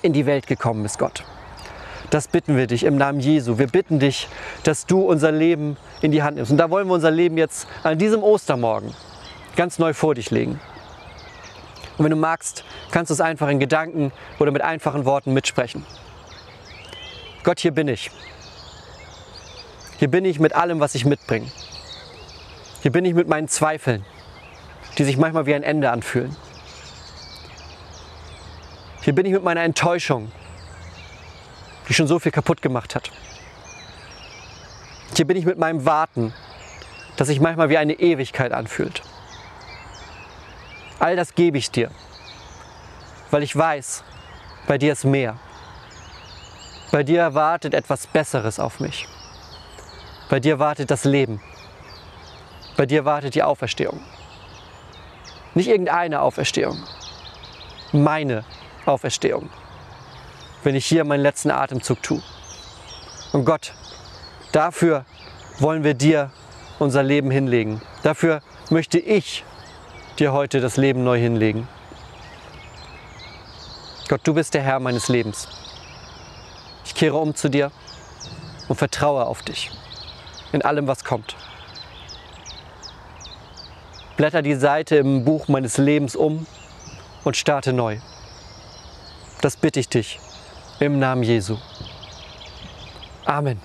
in 0.02 0.12
die 0.12 0.26
Welt 0.26 0.46
gekommen 0.46 0.84
ist, 0.84 0.98
Gott. 0.98 1.24
Das 2.10 2.28
bitten 2.28 2.56
wir 2.56 2.68
dich 2.68 2.84
im 2.84 2.96
Namen 2.96 3.18
Jesu. 3.18 3.58
Wir 3.58 3.66
bitten 3.66 3.98
dich, 3.98 4.28
dass 4.62 4.86
du 4.86 5.00
unser 5.00 5.32
Leben 5.32 5.76
in 6.02 6.12
die 6.12 6.22
Hand 6.22 6.36
nimmst. 6.36 6.52
Und 6.52 6.58
da 6.58 6.70
wollen 6.70 6.86
wir 6.86 6.94
unser 6.94 7.10
Leben 7.10 7.36
jetzt 7.36 7.66
an 7.82 7.98
diesem 7.98 8.22
Ostermorgen 8.22 8.94
ganz 9.56 9.80
neu 9.80 9.92
vor 9.92 10.14
dich 10.14 10.30
legen. 10.30 10.60
Und 11.98 12.04
wenn 12.04 12.10
du 12.10 12.16
magst, 12.16 12.64
kannst 12.92 13.10
du 13.10 13.14
es 13.14 13.20
einfach 13.20 13.48
in 13.48 13.58
Gedanken 13.58 14.12
oder 14.38 14.52
mit 14.52 14.62
einfachen 14.62 15.04
Worten 15.04 15.34
mitsprechen. 15.34 15.84
Gott, 17.42 17.58
hier 17.58 17.72
bin 17.72 17.88
ich. 17.88 18.10
Hier 19.98 20.08
bin 20.08 20.24
ich 20.24 20.38
mit 20.38 20.54
allem, 20.54 20.78
was 20.78 20.94
ich 20.94 21.04
mitbringe. 21.04 21.50
Hier 22.82 22.92
bin 22.92 23.04
ich 23.04 23.14
mit 23.14 23.26
meinen 23.26 23.48
Zweifeln, 23.48 24.04
die 24.96 25.04
sich 25.04 25.16
manchmal 25.16 25.46
wie 25.46 25.54
ein 25.54 25.64
Ende 25.64 25.90
anfühlen. 25.90 26.36
Hier 29.02 29.14
bin 29.14 29.26
ich 29.26 29.32
mit 29.32 29.42
meiner 29.42 29.62
Enttäuschung, 29.62 30.30
die 31.88 31.94
schon 31.94 32.06
so 32.06 32.20
viel 32.20 32.30
kaputt 32.30 32.62
gemacht 32.62 32.94
hat. 32.94 33.10
Hier 35.16 35.26
bin 35.26 35.36
ich 35.36 35.46
mit 35.46 35.58
meinem 35.58 35.84
Warten, 35.84 36.32
das 37.16 37.26
sich 37.26 37.40
manchmal 37.40 37.70
wie 37.70 37.78
eine 37.78 37.94
Ewigkeit 37.94 38.52
anfühlt. 38.52 39.02
All 41.00 41.14
das 41.14 41.34
gebe 41.34 41.58
ich 41.58 41.70
dir, 41.70 41.90
weil 43.30 43.42
ich 43.42 43.54
weiß, 43.54 44.02
bei 44.66 44.78
dir 44.78 44.92
ist 44.92 45.04
mehr. 45.04 45.38
Bei 46.90 47.02
dir 47.02 47.20
erwartet 47.20 47.74
etwas 47.74 48.06
Besseres 48.06 48.58
auf 48.58 48.80
mich. 48.80 49.06
Bei 50.28 50.40
dir 50.40 50.58
wartet 50.58 50.90
das 50.90 51.04
Leben. 51.04 51.40
Bei 52.76 52.84
dir 52.84 53.04
wartet 53.04 53.34
die 53.34 53.42
Auferstehung. 53.42 54.00
Nicht 55.54 55.68
irgendeine 55.68 56.20
Auferstehung, 56.20 56.78
meine 57.92 58.44
Auferstehung, 58.84 59.50
wenn 60.62 60.74
ich 60.74 60.86
hier 60.86 61.04
meinen 61.04 61.22
letzten 61.22 61.50
Atemzug 61.50 62.02
tue. 62.02 62.22
Und 63.32 63.44
Gott, 63.44 63.72
dafür 64.52 65.04
wollen 65.58 65.84
wir 65.84 65.94
dir 65.94 66.30
unser 66.78 67.02
Leben 67.02 67.30
hinlegen. 67.30 67.80
Dafür 68.02 68.42
möchte 68.70 68.98
ich 68.98 69.44
dir 70.18 70.32
heute 70.32 70.60
das 70.60 70.76
Leben 70.76 71.04
neu 71.04 71.18
hinlegen. 71.18 71.68
Gott, 74.08 74.20
du 74.24 74.34
bist 74.34 74.54
der 74.54 74.62
Herr 74.62 74.80
meines 74.80 75.08
Lebens. 75.08 75.48
Ich 76.84 76.94
kehre 76.94 77.16
um 77.16 77.34
zu 77.34 77.48
dir 77.48 77.70
und 78.68 78.76
vertraue 78.76 79.26
auf 79.26 79.42
dich 79.42 79.70
in 80.52 80.62
allem, 80.62 80.86
was 80.86 81.04
kommt. 81.04 81.36
Blätter 84.16 84.42
die 84.42 84.54
Seite 84.54 84.96
im 84.96 85.24
Buch 85.24 85.48
meines 85.48 85.78
Lebens 85.78 86.16
um 86.16 86.46
und 87.24 87.36
starte 87.36 87.72
neu. 87.72 87.98
Das 89.40 89.56
bitte 89.56 89.78
ich 89.78 89.88
dich 89.88 90.18
im 90.80 90.98
Namen 90.98 91.22
Jesu. 91.22 91.56
Amen. 93.24 93.60